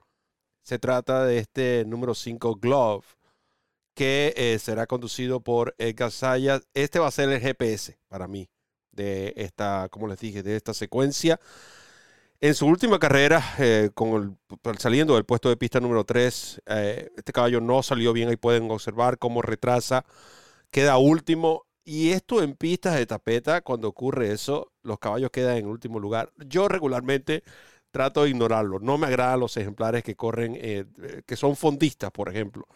[0.62, 3.03] se trata de este número 5 Glove,
[3.93, 6.62] que eh, será conducido por Edgar Sayas.
[6.73, 8.49] Este va a ser el GPS para mí
[8.93, 11.41] de esta, como les dije, de esta secuencia.
[12.43, 14.38] En su última carrera, eh, con
[14.77, 18.27] saliendo del puesto de pista número 3, eh, este caballo no salió bien.
[18.27, 20.03] Ahí pueden observar cómo retrasa,
[20.69, 21.63] queda último.
[21.86, 26.34] Y esto en pistas de tapeta, cuando ocurre eso, los caballos quedan en último lugar.
[26.45, 27.45] Yo regularmente
[27.91, 28.79] trato de ignorarlo.
[28.79, 30.84] No me agradan los ejemplares que corren, eh,
[31.25, 32.67] que son fondistas, por ejemplo.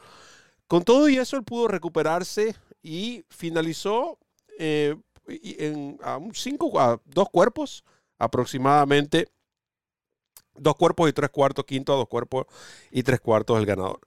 [0.68, 4.18] Con todo y eso, él pudo recuperarse y finalizó
[4.60, 4.96] eh,
[5.28, 7.84] en a cinco, a dos cuerpos
[8.18, 9.28] aproximadamente.
[10.58, 12.46] Dos cuerpos y tres cuartos, quinto a dos cuerpos
[12.92, 14.00] y tres cuartos el ganador.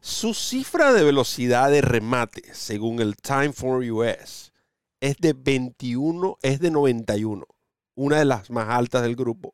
[0.00, 4.52] Su cifra de velocidad de remate, según el Time for US,
[5.00, 7.46] es de 21, es de 91,
[7.94, 9.52] una de las más altas del grupo.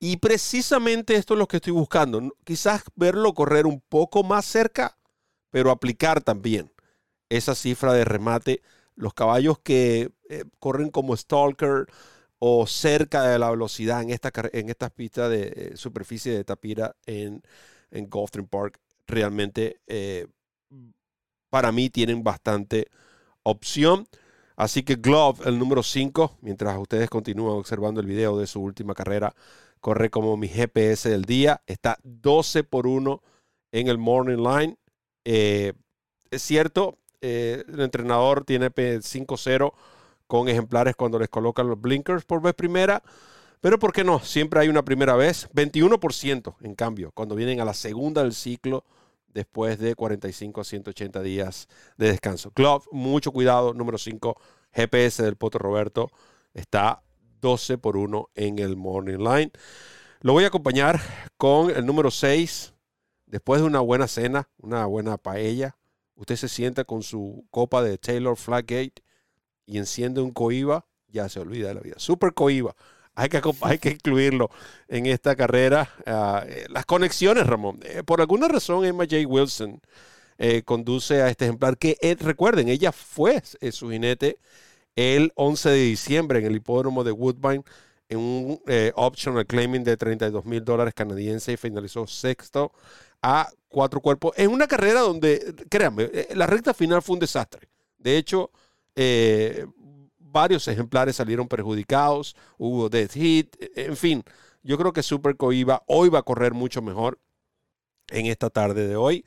[0.00, 2.20] Y precisamente esto es lo que estoy buscando.
[2.44, 4.98] Quizás verlo correr un poco más cerca,
[5.50, 6.72] pero aplicar también
[7.28, 8.60] esa cifra de remate.
[8.96, 11.86] Los caballos que eh, corren como Stalker
[12.46, 16.94] o cerca de la velocidad en, esta, en estas pistas de eh, superficie de Tapira
[17.06, 17.42] en,
[17.90, 20.26] en Gulfstream Park, realmente eh,
[21.48, 22.88] para mí tienen bastante
[23.44, 24.06] opción.
[24.56, 28.92] Así que Glove, el número 5, mientras ustedes continúan observando el video de su última
[28.92, 29.34] carrera,
[29.80, 31.62] corre como mi GPS del día.
[31.66, 33.22] Está 12 por 1
[33.72, 34.76] en el Morning Line.
[35.24, 35.72] Eh,
[36.30, 39.72] es cierto, el entrenador tiene 5-0
[40.26, 43.02] con ejemplares cuando les colocan los blinkers por vez primera.
[43.60, 44.20] Pero ¿por qué no?
[44.20, 45.48] Siempre hay una primera vez.
[45.54, 48.84] 21% en cambio, cuando vienen a la segunda del ciclo
[49.34, 52.50] después de 45 a 180 días de descanso.
[52.52, 53.74] Club, mucho cuidado.
[53.74, 54.40] Número 5,
[54.72, 56.10] GPS del Poto Roberto.
[56.54, 57.02] Está
[57.40, 59.50] 12 por 1 en el Morning Line.
[60.20, 61.00] Lo voy a acompañar
[61.36, 62.72] con el número 6.
[63.26, 65.76] Después de una buena cena, una buena paella,
[66.14, 69.03] usted se sienta con su copa de Taylor Flaggate
[69.66, 71.94] y enciende un coiba, ya se olvida de la vida.
[71.98, 72.74] Super coiba.
[73.14, 74.50] Hay que, hay que incluirlo
[74.88, 75.88] en esta carrera.
[76.04, 77.78] Ah, eh, las conexiones, Ramón.
[77.84, 79.26] Eh, por alguna razón, Emma J.
[79.26, 79.80] Wilson
[80.38, 84.38] eh, conduce a este ejemplar que, recuerden, ella fue su jinete
[84.96, 87.62] el 11 de diciembre en el hipódromo de Woodbine
[88.08, 88.60] en un
[88.96, 92.72] optional claiming de 32 mil dólares canadienses y finalizó sexto
[93.22, 97.68] a cuatro cuerpos en una carrera donde, créanme, la recta final fue un desastre.
[97.96, 98.50] De hecho,
[100.18, 104.24] varios ejemplares salieron perjudicados, hubo death hit, en fin,
[104.64, 107.18] yo creo que Super Coiba hoy va a correr mucho mejor
[108.08, 109.24] en esta tarde de hoy.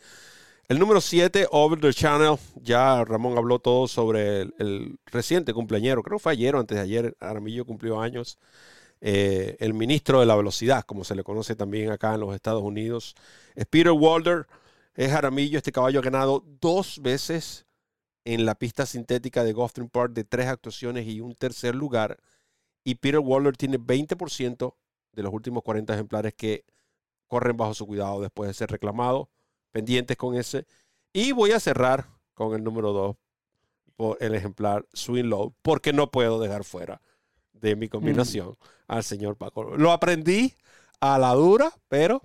[0.67, 6.17] El número 7, Over the Channel, ya Ramón habló todo sobre el, reciente cumpleañero, creo
[6.17, 8.37] que fue ayer o antes de ayer, Aramillo cumplió años.
[8.99, 12.63] Eh, el ministro de la velocidad, como se le conoce también acá en los Estados
[12.63, 13.15] Unidos,
[13.55, 14.47] es Peter Walder,
[14.95, 17.66] es Aramillo, este caballo ha ganado dos veces
[18.27, 22.19] en la pista sintética de Gotham Park de tres actuaciones y un tercer lugar.
[22.83, 24.75] Y Peter Waller tiene 20%
[25.13, 26.65] de los últimos 40 ejemplares que
[27.27, 29.29] corren bajo su cuidado después de ser reclamado.
[29.71, 30.67] Pendientes con ese.
[31.13, 33.15] Y voy a cerrar con el número 2
[33.95, 37.01] por el ejemplar Swing Low, porque no puedo dejar fuera
[37.53, 38.55] de mi combinación mm.
[38.89, 39.63] al señor Paco.
[39.77, 40.53] Lo aprendí
[40.99, 42.21] a la dura, pero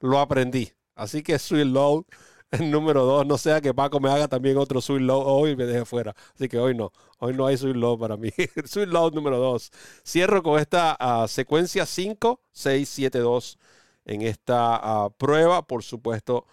[0.00, 0.72] lo aprendí.
[0.96, 2.04] Así que Swing Low
[2.60, 3.26] número dos.
[3.26, 6.14] No sea que Paco me haga también otro Sweet Low hoy y me deje fuera.
[6.34, 6.92] Así que hoy no.
[7.18, 8.30] Hoy no hay Sweet Low para mí.
[8.64, 9.70] Sweet Low número dos.
[10.04, 13.58] Cierro con esta ah, secuencia 5, 6, 7, 2
[14.06, 15.66] en esta ah, prueba.
[15.66, 16.46] Por supuesto,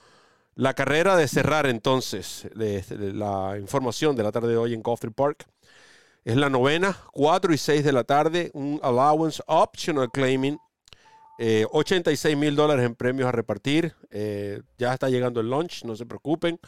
[0.55, 5.47] la carrera de cerrar entonces la información de la tarde de hoy en Coffee Park.
[6.25, 10.57] Es la novena, 4 y 6 de la tarde, un allowance optional claiming
[11.37, 13.95] 86 eh, mil dólares en premios a repartir.
[14.11, 16.59] Eh, ya está llegando el lunch, no se preocupen.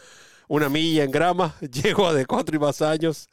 [0.48, 3.30] Una milla en grama, llego a de cuatro y más años.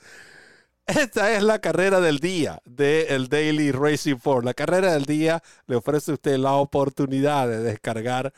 [0.87, 4.45] Esta es la carrera del día del Daily Racing Form.
[4.45, 8.33] La carrera del día le ofrece a usted la oportunidad de descargar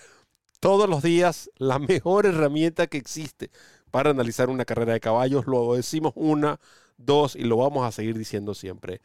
[0.60, 3.50] todos los días la mejor herramienta que existe
[3.90, 5.46] para analizar una carrera de caballos.
[5.46, 6.60] Lo decimos una,
[6.96, 9.00] dos y lo vamos a seguir diciendo siempre.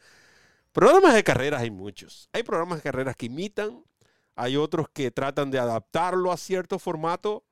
[0.72, 2.28] Programas de carreras hay muchos.
[2.32, 3.84] Hay programas de carreras que imitan,
[4.36, 7.44] hay otros que tratan de adaptarlo a cierto formato,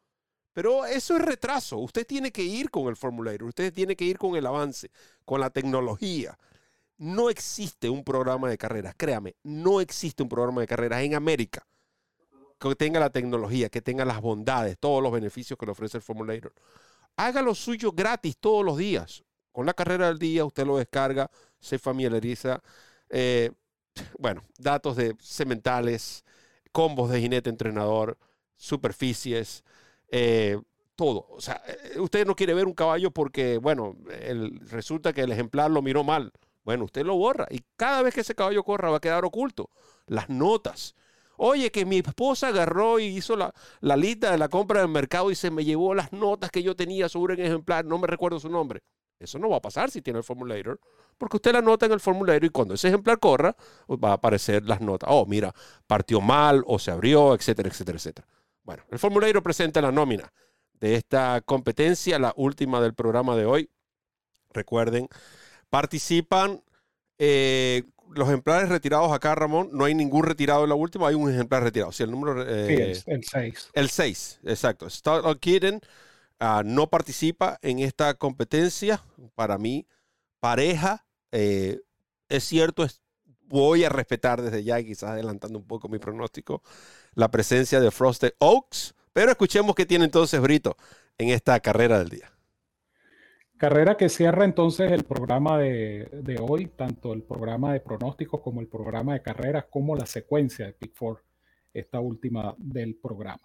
[0.52, 1.78] pero eso es retraso.
[1.78, 4.90] Usted tiene que ir con el formulario, usted tiene que ir con el avance,
[5.24, 6.38] con la tecnología.
[6.96, 11.66] No existe un programa de carreras, créame, no existe un programa de carreras en América
[12.59, 16.02] que tenga la tecnología, que tenga las bondades, todos los beneficios que le ofrece el
[16.02, 16.52] formulario.
[17.16, 19.24] Haga lo suyo gratis todos los días.
[19.52, 22.62] Con la carrera del día usted lo descarga, se familiariza
[23.10, 23.50] eh,
[24.18, 26.24] bueno, datos de sementales,
[26.72, 28.18] combos de jinete entrenador,
[28.56, 29.64] superficies,
[30.10, 30.58] eh,
[30.96, 31.26] todo.
[31.30, 33.96] O sea, eh, usted no quiere ver un caballo porque, bueno,
[34.70, 36.32] resulta que el ejemplar lo miró mal.
[36.64, 39.70] Bueno, usted lo borra y cada vez que ese caballo corra va a quedar oculto.
[40.06, 40.94] Las notas.
[41.38, 45.30] Oye, que mi esposa agarró y hizo la, la lista de la compra del mercado
[45.30, 48.40] y se me llevó las notas que yo tenía sobre un ejemplar, no me recuerdo
[48.40, 48.82] su nombre.
[49.20, 50.80] Eso no va a pasar si tiene el formulator,
[51.18, 54.14] porque usted la nota en el formulario y cuando ese ejemplar corra, pues, va a
[54.14, 55.11] aparecer las notas.
[55.12, 55.52] Oh, mira,
[55.87, 58.26] partió mal o se abrió, etcétera, etcétera, etcétera.
[58.62, 60.33] Bueno, el formulario presenta la nómina
[60.74, 63.70] de esta competencia, la última del programa de hoy.
[64.52, 65.09] Recuerden,
[65.70, 66.62] participan
[67.18, 67.83] eh,
[68.14, 69.70] los ejemplares retirados acá, Ramón.
[69.72, 71.92] No hay ningún retirado en la última, hay un ejemplar retirado.
[71.92, 72.44] Si el número.
[72.46, 73.70] Eh, sí, el 6.
[73.72, 74.88] El 6, exacto.
[74.88, 75.81] Start Kitten
[76.40, 79.03] uh, no participa en esta competencia.
[79.34, 79.86] Para mí,
[80.40, 81.81] pareja eh,
[82.29, 82.87] es cierto,
[83.47, 86.62] voy a respetar desde ya, quizás adelantando un poco mi pronóstico,
[87.14, 90.76] la presencia de Frosted Oaks, pero escuchemos qué tiene entonces Brito
[91.16, 92.33] en esta carrera del día.
[93.57, 98.61] Carrera que cierra entonces el programa de, de, hoy, tanto el programa de pronósticos como
[98.61, 101.24] el programa de carreras, como la secuencia de Pick Four,
[101.72, 103.43] esta última del programa.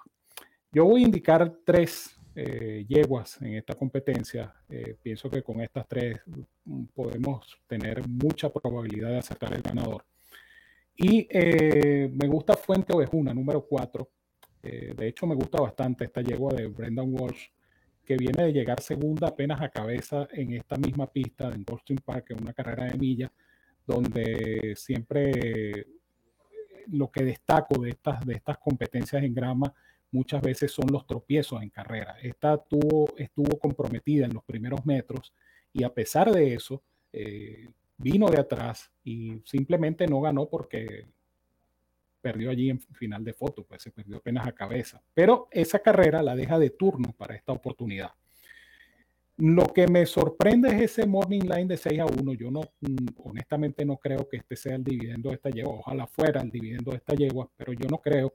[0.72, 5.88] Yo voy a indicar tres eh, yeguas en esta competencia, eh, pienso que con estas
[5.88, 10.04] tres mm, podemos tener mucha probabilidad de acertar el ganador.
[10.96, 14.10] Y eh, me gusta Fuente Ovejuna, número 4.
[14.62, 17.50] de hecho, me gusta bastante esta yegua de Brendan Walsh.
[18.06, 22.32] que viene de llegar segunda apenas a cabeza en esta misma pista en Goldstream Park,
[22.32, 23.32] en una carrera de millas,
[23.86, 25.88] donde siempre
[26.88, 29.74] lo que destaco de estas, de estas competencias en grama
[30.14, 32.16] muchas veces son los tropiezos en carrera.
[32.22, 35.34] Esta tuvo, estuvo comprometida en los primeros metros
[35.74, 41.05] y a pesar de eso, eh, vino de atrás y simplemente no ganó porque
[42.22, 45.01] perdió allí en final de foto, pues se perdió apenas a cabeza.
[45.14, 48.11] Pero esa carrera la deja de turno para esta oportunidad.
[49.38, 52.34] Lo que me sorprende es ese morning line de 6 a 1.
[52.36, 55.74] Yo no, mm, honestamente no creo que este sea el dividendo de esta yegua.
[55.74, 58.34] Ojalá fuera el dividendo de esta yegua, pero yo no creo.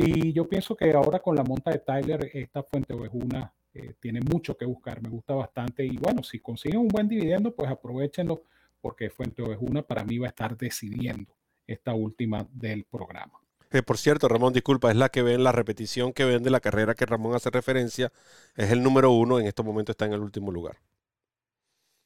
[0.00, 4.20] Y yo pienso que ahora con la monta de Tyler, esta fuente ovejuna eh, tiene
[4.20, 5.02] mucho que buscar.
[5.02, 5.84] Me gusta bastante.
[5.84, 8.44] Y bueno, si consiguen un buen dividendo, pues aprovechenlo
[8.80, 11.34] porque Fuente Ovejuna para mí va a estar decidiendo
[11.66, 13.40] esta última del programa.
[13.72, 16.60] Eh, por cierto, Ramón, disculpa, es la que ven, la repetición que ven de la
[16.60, 18.12] carrera que Ramón hace referencia,
[18.54, 20.76] es el número uno, en estos momentos está en el último lugar.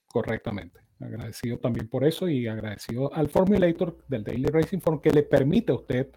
[0.07, 0.81] Correctamente.
[0.99, 5.73] Agradecido también por eso y agradecido al Formulator del Daily Racing Form que le permite
[5.73, 6.09] a usted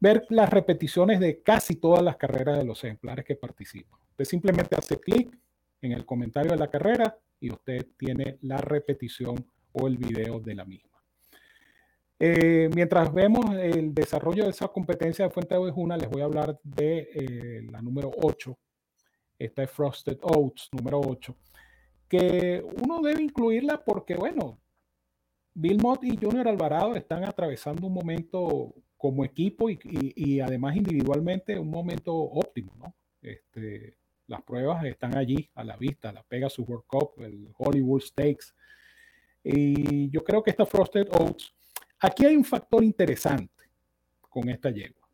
[0.00, 4.00] ver las repeticiones de casi todas las carreras de los ejemplares que participan.
[4.10, 5.36] Usted simplemente hace clic
[5.82, 10.54] en el comentario de la carrera y usted tiene la repetición o el video de
[10.54, 10.88] la misma.
[12.20, 16.24] Eh, mientras vemos el desarrollo de esa competencia de Fuente de Ovejuna, les voy a
[16.24, 18.58] hablar de eh, la número 8.
[19.38, 21.36] Esta es Frosted Oats, número 8.
[22.08, 24.58] Que uno debe incluirla porque, bueno,
[25.54, 31.70] Bill Mott y Junior Alvarado están atravesando un momento como equipo y, además individualmente un
[31.70, 32.94] momento óptimo, ¿no?
[33.22, 33.96] Este,
[34.26, 38.54] las pruebas están allí a la vista, la Pegasus World Cup, el Hollywood Stakes.
[39.42, 41.54] Y yo creo que esta Frosted Oats
[42.00, 43.64] Aquí hay un factor interesante
[44.28, 45.08] con esta yegua.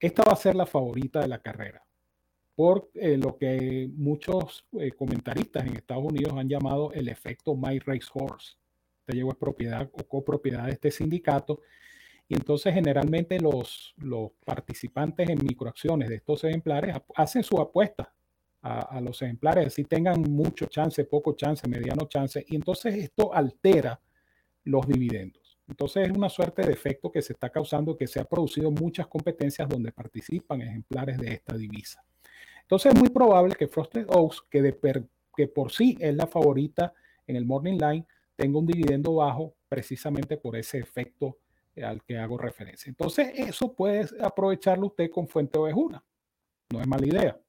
[0.00, 1.84] Esta va a ser la favorita de la carrera,
[2.54, 7.78] por eh, lo que muchos eh, comentaristas en Estados Unidos han llamado el efecto My
[7.80, 8.56] Race Horse.
[9.00, 11.60] Esta yegua es propiedad o copropiedad de este sindicato.
[12.28, 18.12] Y entonces generalmente los, los participantes en microacciones de estos ejemplares hacen su apuesta
[18.62, 24.00] a, los ejemplares, así tengan mucho chance, poco chance, mediano chance, y entonces esto altera
[24.64, 25.58] los dividendos.
[25.66, 29.08] Entonces es una suerte de efecto que se está causando que se ha producido muchas
[29.08, 32.04] competencias donde participan ejemplares de esta divisa.
[32.62, 34.76] Entonces es muy probable que Frosted Oaks, que,
[35.36, 36.94] que por sí es la favorita
[37.26, 38.06] en el Morning Line,
[38.36, 41.38] tenga un dividendo bajo precisamente por ese efecto
[41.76, 42.90] al que hago referencia.
[42.90, 46.02] Entonces eso puede aprovecharlo usted con Fuente Ovejuna.
[46.70, 47.40] No es mala idea.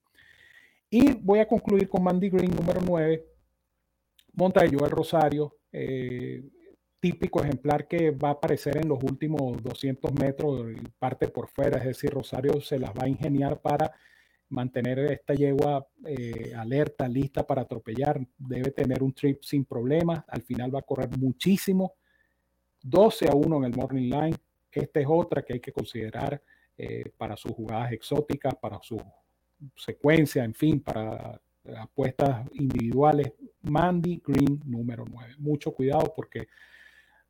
[0.89, 3.25] Y voy a concluir con Mandy Green número 9.
[4.33, 5.57] Montayo el Rosario.
[5.71, 6.43] Eh,
[7.03, 10.65] típico ejemplar que va a aparecer en los últimos 200 metros
[10.97, 13.91] parte por fuera, es decir, Rosario se las va a ingeniar para
[14.47, 20.43] mantener esta yegua eh, alerta, lista para atropellar, debe tener un trip sin problemas, al
[20.43, 21.95] final va a correr muchísimo,
[22.83, 24.35] 12 a 1 en el morning line,
[24.71, 26.41] esta es otra que hay que considerar
[26.77, 29.01] eh, para sus jugadas exóticas, para su
[29.75, 31.39] secuencia, en fin, para
[31.77, 33.31] apuestas individuales,
[33.61, 35.35] Mandy Green número 9.
[35.37, 36.47] Mucho cuidado porque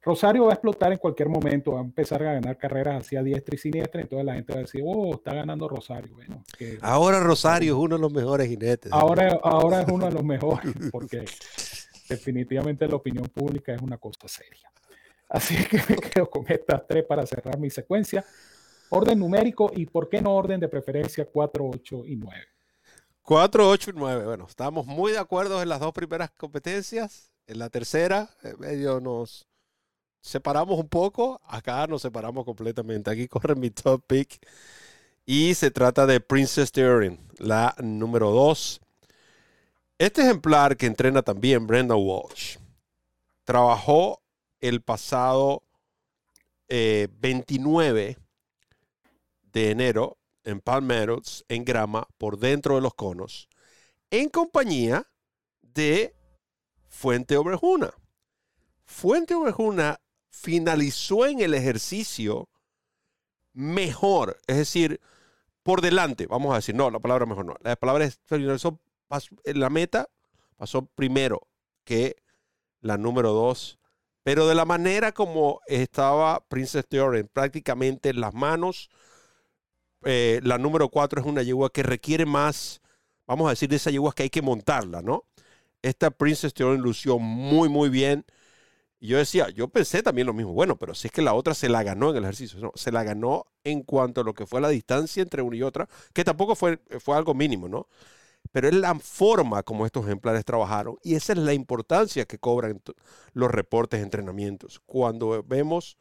[0.02, 3.56] Rosario va a explotar en cualquier momento, va a empezar a ganar carreras hacia diestra
[3.56, 6.16] y siniestra, entonces la gente va a decir, oh, está ganando Rosario.
[6.16, 6.44] Bueno,
[6.82, 8.92] ahora Rosario es uno de los mejores jinetes.
[8.92, 11.24] Ahora, ahora es uno de los mejores, porque
[12.10, 14.70] definitivamente la opinión pública es una cosa seria.
[15.34, 18.24] Así que me quedo con estas tres para cerrar mi secuencia.
[18.90, 22.42] Orden numérico y por qué no orden de preferencia 4, 8 y 9.
[23.24, 24.26] 4, 8 y 9.
[24.26, 27.32] Bueno, estamos muy de acuerdo en las dos primeras competencias.
[27.48, 28.30] En la tercera,
[28.60, 29.48] medio nos,
[30.22, 33.10] separamos un poco, acá nos separamos completamente.
[33.10, 34.40] Aquí corre mi top pick.
[35.26, 38.82] Y se trata de Princess Turing, la número 2.
[39.98, 42.58] Este ejemplar que entrena también Brenda Walsh,
[43.46, 44.23] trabajó
[44.64, 45.64] el pasado
[46.70, 48.18] 29 eh,
[49.52, 53.50] de enero en Palm Meadows, en grama, por dentro de los conos,
[54.10, 55.06] en compañía
[55.62, 56.16] de
[56.88, 57.94] Fuente Obrejuna.
[58.86, 60.00] Fuente Obrejuna
[60.30, 62.48] finalizó en el ejercicio
[63.52, 65.02] mejor, es decir,
[65.62, 68.20] por delante, vamos a decir, no, la palabra mejor no, la palabra es
[69.46, 70.10] la meta
[70.56, 71.50] pasó primero
[71.84, 72.16] que
[72.80, 73.78] la número dos,
[74.24, 78.90] pero de la manera como estaba Princess Theoren, prácticamente en las manos,
[80.06, 82.82] eh, la número cuatro es una yegua que requiere más,
[83.28, 85.26] vamos a decir, de esa yegua que hay que montarla, ¿no?
[85.82, 88.26] Esta Princess Theoren lució muy, muy bien.
[89.00, 91.54] Y yo decía, yo pensé también lo mismo, bueno, pero si es que la otra
[91.54, 94.48] se la ganó en el ejercicio, no, se la ganó en cuanto a lo que
[94.48, 97.88] fue la distancia entre una y otra, que tampoco fue, fue algo mínimo, ¿no?
[98.54, 102.80] Pero es la forma como estos ejemplares trabajaron y esa es la importancia que cobran
[103.34, 104.80] los reportes de entrenamientos.
[104.86, 105.98] Cuando vemos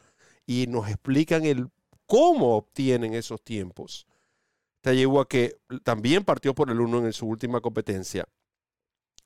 [0.46, 1.70] y nos explican el
[2.06, 4.06] cómo obtienen esos tiempos.
[4.82, 8.28] Te llevo a que también partió por el uno en su última competencia,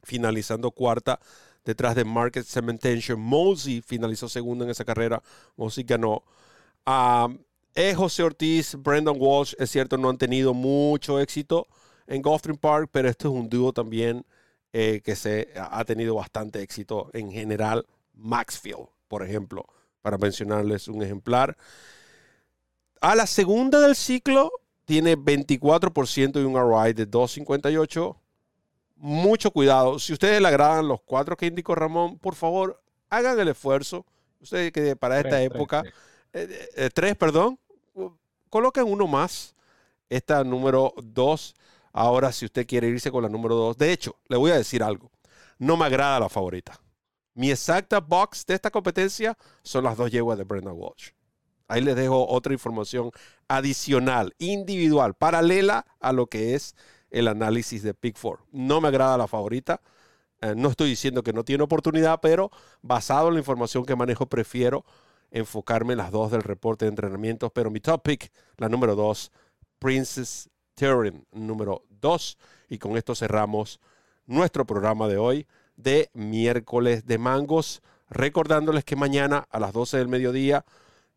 [0.04, 1.18] finalizando cuarta
[1.64, 3.18] detrás de Market Cementation.
[3.18, 5.20] Mosey finalizó segundo en esa carrera.
[5.56, 6.22] Mosey ganó.
[7.74, 11.66] es José Ortiz, Brandon Walsh, es cierto, no han tenido mucho éxito
[12.06, 14.24] en Gulfstream Park, pero esto es un dúo también
[14.72, 17.86] eh, que se ha tenido bastante éxito en general.
[18.14, 19.66] Maxfield, por ejemplo,
[20.02, 21.56] para mencionarles un ejemplar.
[23.00, 24.50] A la segunda del ciclo
[24.84, 28.16] tiene 24% y un ROI de 258
[28.96, 29.98] mucho cuidado.
[29.98, 34.04] Si ustedes le agradan los cuatro que indicó Ramón, por favor, hagan el esfuerzo.
[34.40, 35.82] Ustedes que para esta época,
[36.32, 37.58] eh, eh, tres, perdón,
[38.50, 39.54] coloquen uno más.
[40.08, 41.54] Esta número dos.
[41.96, 43.78] Ahora, si usted quiere irse con la número dos.
[43.78, 45.10] De hecho, le voy a decir algo.
[45.58, 46.78] No me agrada la favorita.
[47.32, 51.12] Mi exacta box de esta competencia son las dos yeguas de Brenda Walsh.
[51.68, 53.12] Ahí les dejo otra información
[53.48, 56.76] adicional, individual, paralela a lo que es
[57.10, 58.40] el análisis de Pick Four.
[58.52, 59.80] No me agrada la favorita.
[60.42, 62.50] Eh, no estoy diciendo que no tiene oportunidad, pero
[62.82, 64.84] basado en la información que manejo, prefiero
[65.30, 67.50] enfocarme en las dos del reporte de entrenamientos.
[67.54, 69.32] Pero mi top pick, la número dos,
[69.78, 72.38] Princess Turin, número dos.
[72.68, 73.80] Y con esto cerramos
[74.26, 75.46] nuestro programa de hoy
[75.76, 77.82] de miércoles de mangos.
[78.08, 80.64] Recordándoles que mañana a las 12 del mediodía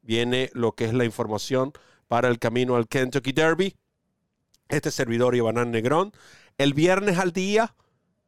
[0.01, 1.73] viene lo que es la información
[2.07, 3.75] para el camino al Kentucky Derby
[4.69, 6.13] este servidor Ivanán Negrón.
[6.57, 7.75] El viernes al día,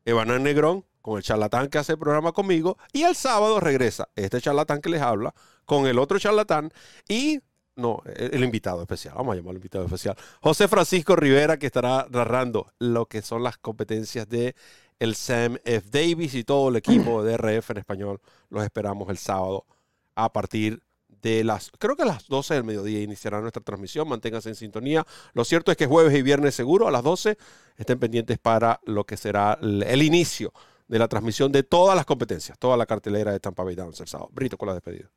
[0.06, 2.78] Ivanán Negrón con el charlatán que hace el programa conmigo.
[2.92, 5.34] Y el sábado regresa este charlatán que les habla
[5.66, 6.72] con el otro charlatán
[7.08, 7.40] y
[7.76, 12.68] no, el, invitado especial, vamos a llamarlo invitado especial, José Francisco Rivera, que estará narrando
[12.80, 14.56] lo que son las competencias de
[15.00, 15.88] el Sam F.
[15.90, 18.22] Davis y todo el equipo de RF en español.
[18.50, 19.66] Los esperamos el sábado
[20.14, 20.84] a partir
[21.24, 24.08] de las, creo que a las 12 del mediodía iniciará nuestra transmisión.
[24.08, 25.06] Manténganse en sintonía.
[25.34, 27.36] Lo cierto es que jueves y viernes seguro a las 12
[27.78, 30.54] estén pendientes para lo que será el, inicio
[30.88, 34.08] de la transmisión de todas las competencias, toda la cartelera de Tampa Bay Downs el
[34.08, 34.30] sábado.
[34.34, 35.10] Brito con la despedida.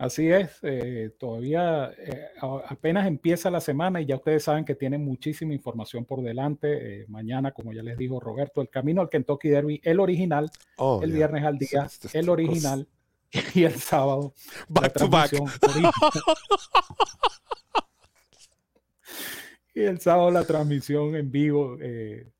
[0.00, 2.28] Así es, eh, todavía eh,
[2.68, 7.02] apenas empieza la semana y ya ustedes saben que tienen muchísima información por delante.
[7.02, 11.02] Eh, mañana, como ya les dijo Roberto, el camino al Kentucky Derby, el original, oh,
[11.02, 12.88] el viernes al día, el original.
[13.54, 14.32] y el sábado.
[14.70, 15.32] Back to back.
[19.74, 21.76] y el sábado la transmisión en vivo,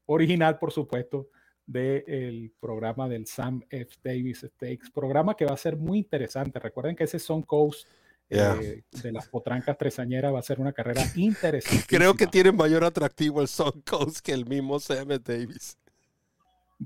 [0.06, 1.28] original por supuesto,
[1.70, 3.96] del programa del Sam F.
[4.02, 6.58] Davis Stakes, programa que va a ser muy interesante.
[6.58, 7.88] Recuerden que ese Son Coast
[8.28, 11.84] eh, de las potrancas tresañeras va a ser una carrera interesante.
[11.88, 15.22] Creo que tiene mayor atractivo el Son Coast que el mismo Sam F.
[15.24, 15.78] Davis.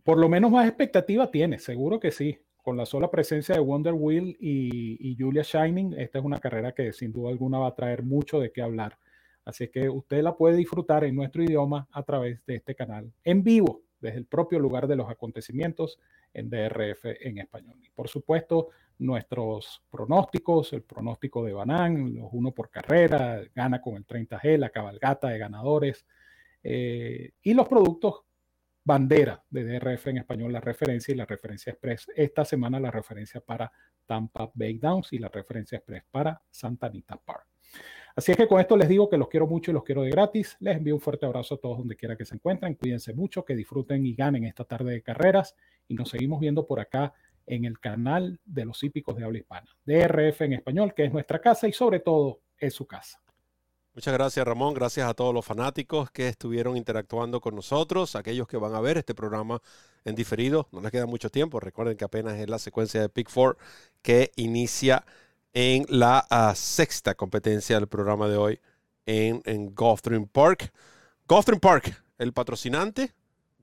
[0.02, 3.92] Por lo menos más expectativa tiene, seguro que sí con la sola presencia de Wonder
[3.92, 8.02] Wheel y, Julia Shining, esta es una carrera que sin duda alguna va a traer
[8.02, 8.96] mucho de qué hablar.
[9.44, 13.42] Así que usted la puede disfrutar en nuestro idioma a través de este canal en
[13.44, 15.98] vivo, desde el propio lugar de los acontecimientos
[16.34, 17.78] en DRF en español.
[17.82, 23.96] Y por supuesto, nuestros pronósticos, el pronóstico de Banán, los uno por carrera, gana con
[23.96, 26.04] el 30G, la cabalgata de ganadores
[26.62, 28.24] eh, y los productos
[28.84, 32.06] bandera de DRF en español, la referencia y la referencia express.
[32.14, 33.72] Esta semana la referencia para
[34.04, 37.53] Tampa Bay Downs y la referencia express para Santa Anita Park.
[38.16, 40.10] Así es que con esto les digo que los quiero mucho y los quiero de
[40.10, 40.56] gratis.
[40.60, 42.74] Les envío un fuerte abrazo a todos donde quiera que se encuentren.
[42.74, 45.56] Cuídense mucho, que disfruten y ganen esta tarde de carreras.
[45.88, 47.12] Y nos seguimos viendo por acá
[47.46, 49.68] en el canal de los hípicos de habla hispana.
[49.84, 53.20] DRF en español, que es nuestra casa y sobre todo es su casa.
[53.94, 58.56] Muchas gracias Ramón, gracias a todos los fanáticos que estuvieron interactuando con nosotros, aquellos que
[58.56, 59.62] van a ver este programa
[60.04, 63.30] en diferido, no les queda mucho tiempo, recuerden que apenas es la secuencia de Pick
[63.30, 63.56] Four
[64.02, 65.04] que inicia
[65.54, 68.60] en la ah, sexta competencia del programa de hoy
[69.06, 69.74] en, en
[70.26, 70.72] Park.
[71.26, 73.14] Gulfstream Park, el patrocinante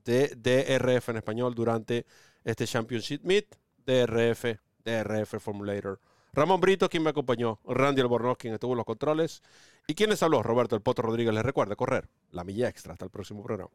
[0.03, 2.07] de DRF en español durante
[2.43, 5.99] este Championship Meet, DRF, DRF Formulator
[6.33, 9.43] Ramón Brito, quien me acompañó, Randy Albornoz, quien estuvo en los controles,
[9.85, 12.93] y quien les habló, Roberto El Poto Rodríguez, les recuerda correr la milla extra.
[12.93, 13.71] Hasta el próximo programa.